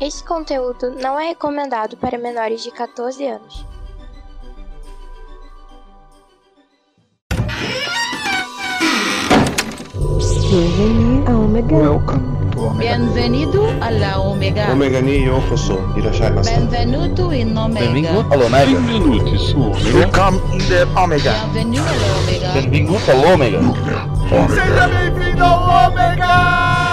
[0.00, 3.66] Este conteúdo não é recomendado para menores de 14 anos.
[11.28, 11.76] Omega.
[11.76, 12.96] Welcome to Omega.
[12.96, 14.72] Bienvenido alla Omega.
[14.72, 15.78] Omega ni yokoso.
[15.96, 16.50] Irashai masu.
[16.50, 17.86] Benvenuto in Omega.
[17.86, 18.26] Benvingut.
[18.26, 19.98] Benvenuti su Omega.
[19.98, 21.32] Welcome in the Omega.
[21.52, 22.52] Bienvenue all'Omega.
[22.54, 24.00] Benvingut all'Omega.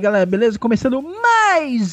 [0.00, 0.58] Galera, beleza?
[0.58, 1.49] Começando mais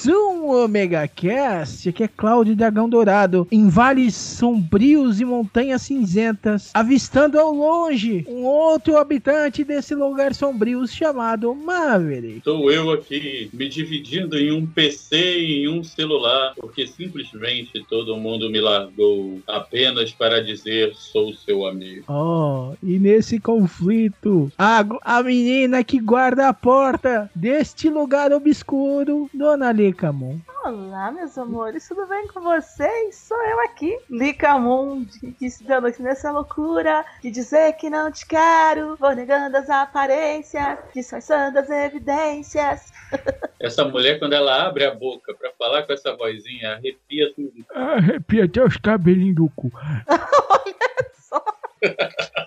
[0.07, 1.89] um Omega Cast.
[1.89, 8.45] Aqui é Cláudio Dragão Dourado, em vales sombrios e montanhas cinzentas, avistando ao longe um
[8.45, 12.37] outro habitante desse lugar sombrio chamado Maverick.
[12.37, 18.15] Estou eu aqui me dividindo em um PC e em um celular, porque simplesmente todo
[18.15, 22.05] mundo me largou apenas para dizer sou seu amigo.
[22.07, 29.71] Oh, e nesse conflito, a, a menina que guarda a porta deste lugar obscuro, Dona
[29.71, 30.39] Licamon.
[30.65, 33.15] Olá, meus amores, tudo bem com vocês?
[33.15, 38.97] Sou eu aqui, Lica Mundi, dando aqui nessa loucura de dizer que não te quero,
[38.97, 42.91] vou negando as aparências, disfarçando as evidências.
[43.57, 47.65] Essa mulher, quando ela abre a boca para falar com essa vozinha, arrepia tudo.
[47.73, 49.71] Arrepia até os cabelinhos do cu.
[50.11, 51.41] Olha só.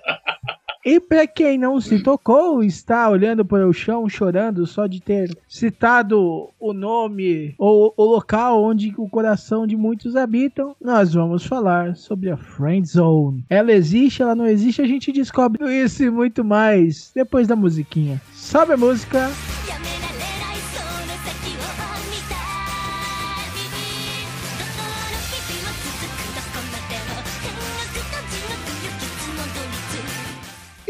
[0.85, 5.37] E pra quem não se tocou, está olhando para o chão, chorando só de ter
[5.49, 11.97] citado o nome ou o local onde o coração de muitos habitam, nós vamos falar
[11.97, 13.45] sobre a Friend Zone.
[13.49, 18.21] Ela existe, ela não existe, a gente descobre isso e muito mais depois da musiquinha.
[18.33, 19.31] Sobe a música.
[19.71, 20.10] や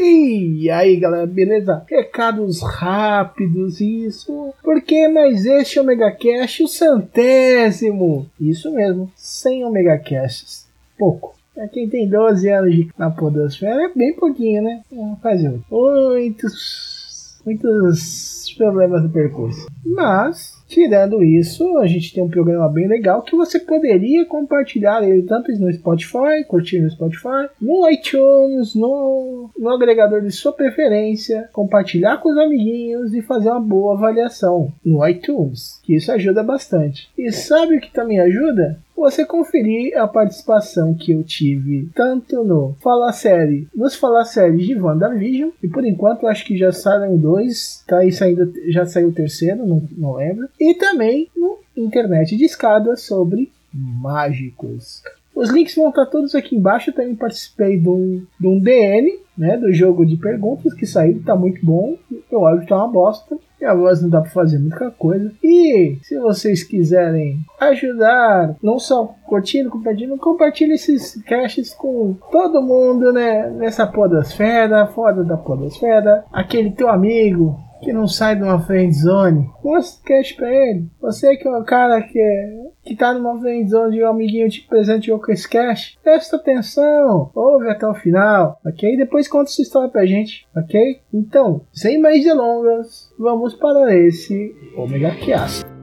[0.03, 1.85] E aí galera, beleza?
[1.89, 4.55] Recados rápidos, isso.
[4.63, 8.27] Porque mas este é Omega Cash, o centésimo.
[8.41, 10.67] Isso mesmo, 100 Omega Casts.
[10.99, 11.35] Pouco.
[11.55, 14.83] Pra quem tem 12 anos de, na podosfera, é bem pouquinho, né?
[14.91, 19.67] Vamos fazer muitos, muitos problemas do percurso.
[19.85, 25.23] Mas, tirando isso, a gente tem um programa bem legal que você poderia compartilhar ele
[25.23, 32.19] tanto no Spotify, curtir no Spotify, no iTunes, no, no agregador de sua preferência, compartilhar
[32.19, 37.11] com os amiguinhos e fazer uma boa avaliação no iTunes, que isso ajuda bastante.
[37.19, 38.79] E sabe o que também ajuda?
[39.01, 44.79] Você conferir a participação que eu tive tanto no Fala Série, nos Fala Séries de
[44.79, 49.13] WandaVision, e por enquanto acho que já saíram dois, tá aí saindo, já saiu o
[49.13, 55.03] terceiro, não, não lembro, e também no Internet de Escada sobre mágicos.
[55.35, 56.91] Os links vão estar todos aqui embaixo.
[56.91, 61.23] Eu também participei de um, de um DN, né, do jogo de perguntas que saiu,
[61.25, 61.97] tá muito bom.
[62.31, 63.39] Eu acho que tá uma bosta.
[63.59, 65.33] E agora não dá para fazer muita coisa.
[65.43, 73.13] E se vocês quiserem ajudar, não só curtindo, compartilhando, compartilhe esses caches com todo mundo,
[73.13, 73.51] né?
[73.51, 76.25] Nessa podosfera, fora da podosfera.
[76.33, 80.87] Aquele teu amigo que não sai de uma friend zone, mostra cash pra ele.
[81.01, 84.49] Você que é o cara que, é, que tá numa friend zone e o amiguinho
[84.49, 88.97] te presenteou com esse cash, presta atenção, ouve até o final, ok?
[88.97, 91.01] Depois conta sua história pra gente, ok?
[91.13, 95.80] Então, sem mais delongas, vamos para esse Omega Cast.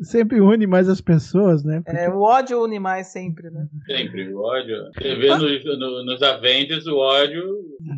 [0.02, 1.82] sempre une mais as pessoas, né?
[1.84, 3.66] Porque- É, o ódio une mais sempre, né?
[3.86, 4.76] Sempre, o ódio.
[4.94, 7.44] Você vê nos, no- nos Avengers, o ódio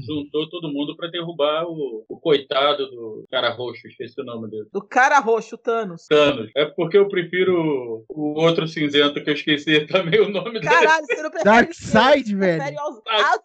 [0.06, 4.66] juntou todo mundo pra derrubar o, o coitado do cara roxo, esqueci o nome dele.
[4.72, 6.06] Do cara roxo, o Thanos.
[6.08, 6.50] Thanos.
[6.56, 10.64] É porque eu prefiro o outro cinzento que eu esqueci também o nome dele.
[10.68, 12.78] Caralho, você não prefere Darkseid, velho.
[12.80, 13.38] aos Ah,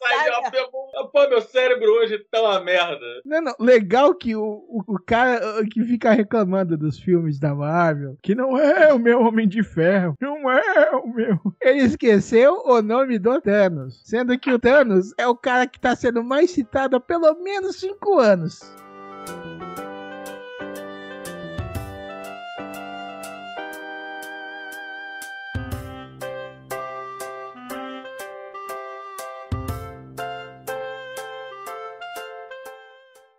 [0.59, 0.69] Outsider.
[0.95, 3.05] ó, Pô, meu cérebro hoje tá uma merda.
[3.25, 7.53] Não, não, legal que o, o, o cara uh, que fica reclamando dos filmes da
[7.53, 11.39] Marvel, que não é o meu Homem de Ferro, não é o meu.
[11.61, 15.95] Ele esqueceu o nome do Thanos, sendo que o Thanos é o cara que tá
[15.95, 18.61] sendo mais citado há pelo menos cinco anos.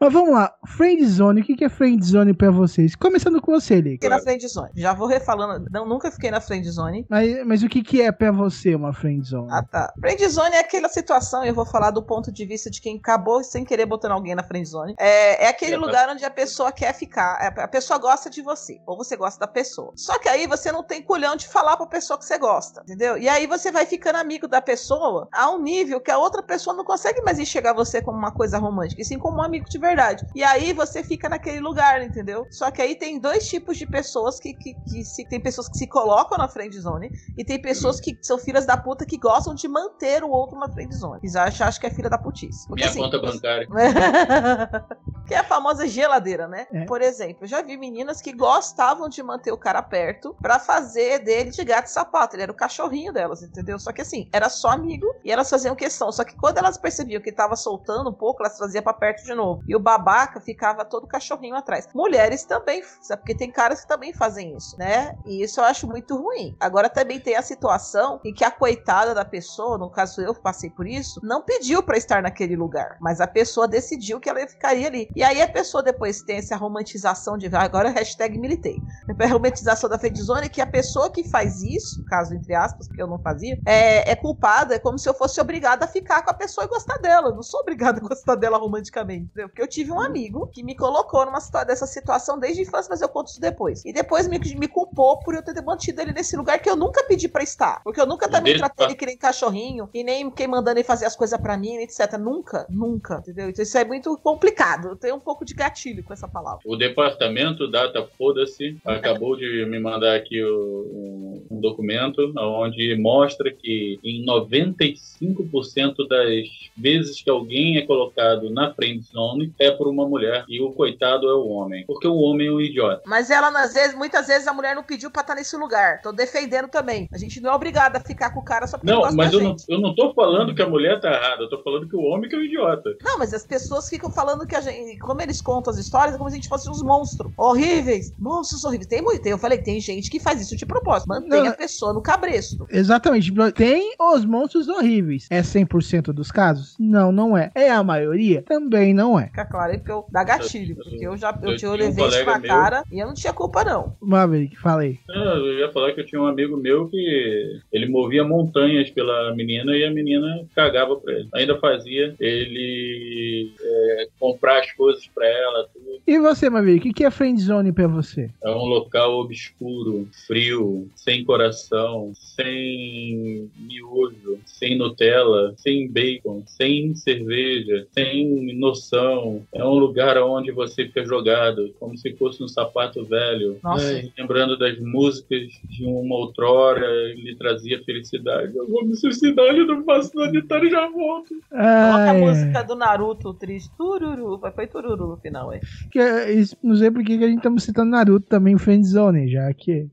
[0.04, 2.94] Mas vamos lá, Friendzone, o que é Friendzone pra vocês?
[2.94, 3.92] Começando com você, Lick.
[3.94, 4.70] Fiquei na friend zone.
[4.76, 5.66] Já vou refalando.
[5.70, 7.06] Não, nunca fiquei na friend zone.
[7.08, 9.48] Mas, mas o que que é pra você uma Friendzone?
[9.50, 9.94] Ah, tá.
[9.98, 13.42] Friend zone é aquela situação, eu vou falar do ponto de vista de quem acabou
[13.42, 14.94] sem querer botando alguém na friend zone.
[14.98, 15.86] É, é aquele É, tá.
[15.86, 17.38] lugar onde a pessoa quer ficar.
[17.40, 19.90] É, A pessoa gosta de você, ou você gosta da pessoa.
[19.96, 23.16] Só que aí você não tem culhão de falar pra pessoa que você gosta, entendeu?
[23.16, 26.76] E aí você vai ficando amigo da pessoa a um nível que a outra pessoa
[26.76, 29.78] não consegue mais enxergar você como uma coisa romântica, e sim como um amigo de
[29.78, 29.93] verdade.
[30.34, 32.46] E aí você fica naquele lugar, entendeu?
[32.50, 35.76] Só que aí tem dois tipos de pessoas que, que, que se, tem pessoas que
[35.76, 39.54] se colocam na friend zone e tem pessoas que são filhas da puta que gostam
[39.54, 41.20] de manter o outro na friend zone.
[41.22, 42.66] Eles acham, acham que é filha da putice.
[42.66, 43.68] Porque, Minha assim, conta bancária.
[45.26, 46.66] que é a famosa geladeira, né?
[46.72, 46.84] É.
[46.84, 51.20] Por exemplo, eu já vi meninas que gostavam de manter o cara perto pra fazer
[51.20, 52.36] dele de gato e sapato.
[52.36, 53.78] Ele era o cachorrinho delas, entendeu?
[53.78, 56.10] Só que assim, era só amigo e elas faziam questão.
[56.12, 59.34] Só que quando elas percebiam que tava soltando um pouco, elas traziam pra perto de
[59.34, 59.62] novo.
[59.66, 61.86] E o babaca ficava todo cachorrinho atrás.
[61.94, 63.20] Mulheres também, sabe?
[63.22, 65.14] Porque tem caras que também fazem isso, né?
[65.24, 66.56] E isso eu acho muito ruim.
[66.58, 70.70] Agora também tem a situação em que a coitada da pessoa, no caso eu passei
[70.70, 74.86] por isso, não pediu pra estar naquele lugar, mas a pessoa decidiu que ela ficaria
[74.88, 75.10] ali.
[75.14, 78.82] E aí a pessoa depois tem essa romantização de "Ah, agora hashtag militei.
[79.20, 83.06] A romantização da friendzone que a pessoa que faz isso, caso entre aspas, porque eu
[83.06, 86.34] não fazia, é, é culpada, é como se eu fosse obrigada a ficar com a
[86.34, 87.28] pessoa e gostar dela.
[87.28, 89.48] Eu não sou obrigada a gostar dela romanticamente, entendeu?
[89.48, 92.88] Porque eu tive um amigo que me colocou numa situa dessa situação desde a infância,
[92.90, 93.84] mas eu conto isso depois.
[93.84, 97.02] E depois me, me culpou por eu ter mantido ele nesse lugar que eu nunca
[97.04, 97.82] pedi pra estar.
[97.82, 100.84] Porque eu nunca também Desde- tratei ele que nem cachorrinho, e nem quem mandando ele
[100.84, 102.16] fazer as coisas pra mim, etc.
[102.18, 103.48] Nunca, nunca, entendeu?
[103.48, 104.88] Então isso é muito complicado.
[104.88, 106.60] Eu tenho um pouco de gatilho com essa palavra.
[106.64, 113.52] O departamento Data Foda-se acabou de me mandar aqui o- um, um documento onde mostra
[113.52, 116.44] que em 95% das
[116.76, 121.28] vezes que alguém é colocado na friend zone é por uma mulher e o coitado
[121.28, 121.84] é o homem.
[121.86, 123.02] Porque o homem é um idiota.
[123.06, 126.00] Mas ela, às vezes, muitas vezes, a mulher não pediu pra estar nesse lugar.
[126.02, 127.08] Tô defendendo também.
[127.12, 129.30] A gente não é obrigada a ficar com o cara só porque Não, gosta mas
[129.30, 129.64] da eu não, gente.
[129.68, 132.28] eu não tô falando que a mulher tá errada, eu tô falando que o homem
[132.28, 132.90] que é o idiota.
[133.02, 134.98] Não, mas as pessoas ficam falando que a gente.
[134.98, 137.32] Como eles contam as histórias, é como se a gente fosse uns monstros.
[137.36, 138.12] Horríveis.
[138.18, 138.86] Monstros horríveis.
[138.88, 139.26] Tem muito.
[139.26, 141.08] Eu falei tem gente que faz isso de propósito.
[141.08, 141.50] Mantém Não.
[141.50, 142.66] a pessoa no cabresto.
[142.70, 143.32] Exatamente.
[143.54, 145.26] Tem os monstros horríveis.
[145.30, 146.74] É 100% dos casos?
[146.78, 147.50] Não, não é.
[147.54, 148.42] É a maioria?
[148.42, 149.30] Também não é.
[149.44, 150.74] Fica claro aí, porque eu dá gatilho.
[150.76, 153.14] Porque eu já eu, eu te- um levei isso na meu- cara e eu não
[153.14, 153.92] tinha culpa, não.
[154.00, 154.98] Maverick, falei.
[155.10, 159.34] Ah, Eu ia falar que eu tinha um amigo meu que ele movia montanhas pela
[159.34, 161.28] menina e a menina cagava pra ele.
[161.34, 165.84] Ainda fazia ele é, comprar as coisas pra ela, tudo.
[166.06, 168.30] E você, Maverick, o que que é friendzone pra você?
[168.42, 177.86] É um local obscuro, frio, sem coração, sem miojo, sem Nutella, sem bacon, sem cerveja,
[177.92, 179.33] sem noção.
[179.52, 183.58] É um lugar onde você fica jogado, como se fosse um sapato velho.
[183.62, 183.86] Nossa.
[183.86, 188.56] Ai, lembrando das músicas de uma outrora, lhe trazia felicidade.
[188.56, 191.34] Eu vou me suicidar, eu não faço sanitário e já volto.
[191.50, 193.70] Coloca a música do Naruto triste.
[193.76, 194.38] Tururu.
[194.38, 195.60] Foi, foi tururu no final, é.
[195.90, 199.52] que, é, isso- não sei por que a gente estamos citando Naruto também, friendzone, já
[199.52, 199.86] que...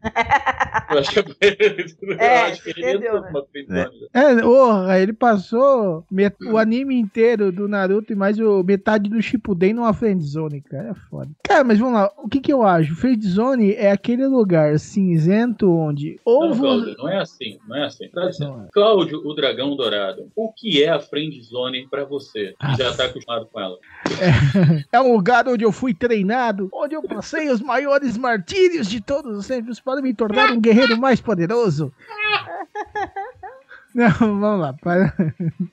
[0.92, 3.30] Eu acho que, eu É, acho que ele entendeu, entrou né?
[3.32, 4.08] numa friendzone.
[4.14, 9.22] É, porra, ele passou met- o anime inteiro do Naruto e mais o metade do
[9.32, 11.30] Shippuden numa friendzone, cara, é foda.
[11.44, 12.96] Cara, mas vamos lá, o que que eu acho?
[12.96, 18.10] Friendzone é aquele lugar cinzento onde ou Não, Cláudio, não é assim, não é assim.
[18.10, 18.68] Tá Não é.
[18.74, 22.54] Cláudio, o dragão dourado, o que é a friend zone pra você?
[22.60, 23.78] Que já tá acostumado com ela.
[24.92, 29.38] é um lugar onde eu fui treinado, onde eu passei os maiores martírios de todos
[29.38, 31.94] os tempos para me tornar um guerreiro mais poderoso.
[33.96, 34.74] Não, vamos lá.
[34.74, 35.14] Para...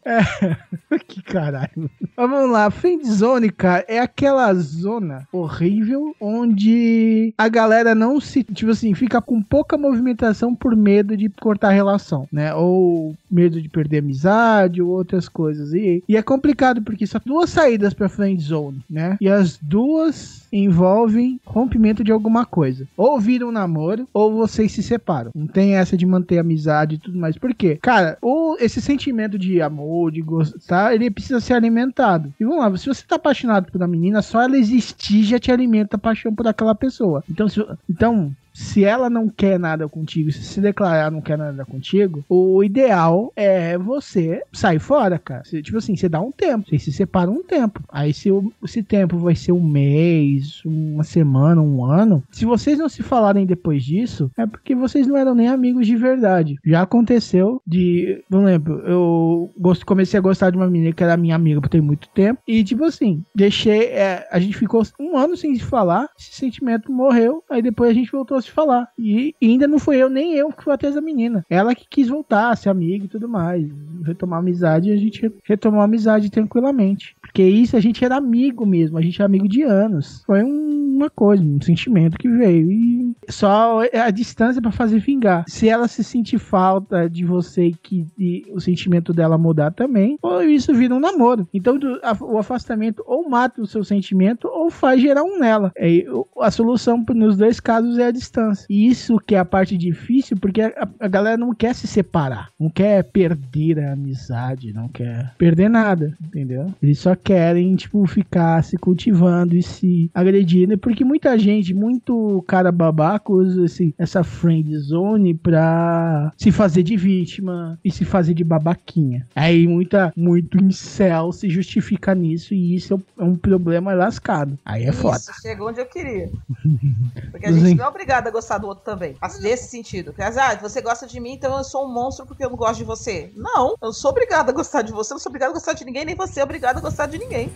[0.05, 1.91] É, que caralho.
[2.17, 2.71] Mas vamos lá.
[2.71, 9.21] Friend zone, cara, é aquela zona horrível onde a galera não se, tipo assim, fica
[9.21, 12.55] com pouca movimentação por medo de cortar relação, né?
[12.55, 15.73] Ou medo de perder amizade ou outras coisas.
[15.75, 19.17] E, e é complicado porque só duas saídas pra friend zone, né?
[19.21, 22.87] E as duas envolvem rompimento de alguma coisa.
[22.97, 25.31] Ou vira um namoro, ou vocês se separam.
[25.35, 27.37] Não tem essa de manter amizade e tudo mais.
[27.37, 27.79] Por quê?
[27.81, 32.33] Cara, o, esse sentimento de amor, de gostar, ele precisa ser alimentado.
[32.39, 35.51] E vamos lá, se você tá apaixonado por uma menina, só ela existir já te
[35.51, 37.23] alimenta a paixão por aquela pessoa.
[37.29, 41.65] Então, se, então se ela não quer nada contigo, se se declarar não quer nada
[41.65, 45.45] contigo, o ideal é você sair fora, cara.
[45.45, 47.81] Você, tipo assim, você dá um tempo, vocês se separam um tempo.
[47.89, 52.77] Aí se o, esse tempo vai ser um mês, uma semana, um ano, se vocês
[52.77, 56.59] não se falarem depois disso, é porque vocês não eram nem amigos de verdade.
[56.65, 61.17] Já aconteceu de, não lembro, eu gosto, comecei a gostar de uma menina que era
[61.17, 65.17] minha amiga por ter muito tempo e tipo assim, deixei, é, a gente ficou um
[65.17, 68.91] ano sem se falar, esse sentimento morreu, aí depois a gente voltou a se falar.
[68.99, 71.45] E, e ainda não fui eu, nem eu que fui atrás da menina.
[71.49, 73.69] Ela que quis voltar, ser amiga e tudo mais.
[74.05, 77.17] Retomar a amizade e a gente retomou a amizade tranquilamente.
[77.21, 80.23] Porque isso a gente era amigo mesmo, a gente era amigo de anos.
[80.27, 82.73] Foi um- uma coisa, um sentimento que veio.
[82.73, 85.45] E só a distância pra fazer vingar.
[85.47, 90.19] Se ela se sentir falta de você e que e o sentimento dela mudar também,
[90.21, 91.47] ou isso vira um namoro.
[91.55, 95.71] Então do- a- o afastamento ou mata o seu sentimento ou faz gerar um nela.
[95.77, 96.05] É,
[96.41, 98.67] a solução nos dois casos é a distância.
[98.69, 102.49] E isso que é a parte difícil, porque a, a galera não quer se separar,
[102.59, 106.73] não quer perder a amizade, não quer perder nada, entendeu?
[106.83, 112.73] Eles só querem, tipo, ficar se cultivando e se agredindo, porque muita gente, muito cara
[112.73, 118.45] babaca usa esse, essa friend zone pra se fazer de vítima e se fazer de
[118.45, 119.27] babaquinha.
[119.35, 124.59] Aí muita, muito incel se justifica nisso e isso é um- é problema lascado.
[124.65, 125.17] Aí é foda.
[125.17, 126.31] Isso, chegou onde eu queria.
[127.31, 127.61] Porque a Sim.
[127.61, 129.17] gente não é obrigado a gostar do outro também.
[129.21, 130.13] Mas nesse sentido.
[130.13, 132.79] Que, ah, você gosta de mim, então eu sou um monstro porque eu não gosto
[132.79, 133.33] de você.
[133.37, 135.85] Não, eu não sou obrigada a gostar de você, não sou obrigada a gostar de
[135.85, 137.53] ninguém, nem você é obrigada a gostar de ninguém.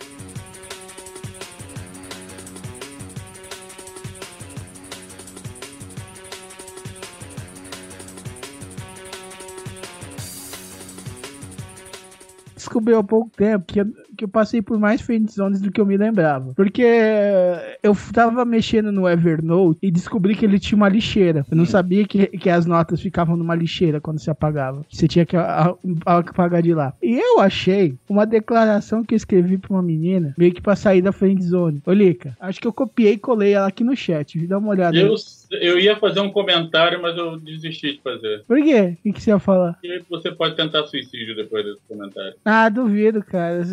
[12.63, 13.85] Descobri há pouco tempo que eu,
[14.17, 16.53] que eu passei por mais friend zones do que eu me lembrava.
[16.55, 16.85] Porque
[17.81, 21.45] eu tava mexendo no Evernote e descobri que ele tinha uma lixeira.
[21.49, 24.85] Eu não sabia que, que as notas ficavam numa lixeira quando se apagava.
[24.89, 25.35] Você tinha que
[26.05, 26.93] apagar de lá.
[27.01, 31.01] E eu achei uma declaração que eu escrevi pra uma menina, meio que pra sair
[31.01, 31.81] da friend zone.
[31.85, 34.37] Ô, Lica, acho que eu copiei e colei ela aqui no chat.
[34.47, 34.97] Dá uma olhada.
[34.97, 35.15] Eu,
[35.51, 38.43] eu ia fazer um comentário, mas eu desisti de fazer.
[38.47, 38.97] Por quê?
[38.99, 39.77] O que, que você ia falar?
[39.83, 42.33] E você pode tentar suicídio depois desse comentário.
[42.45, 43.63] Ah, duvido, cara.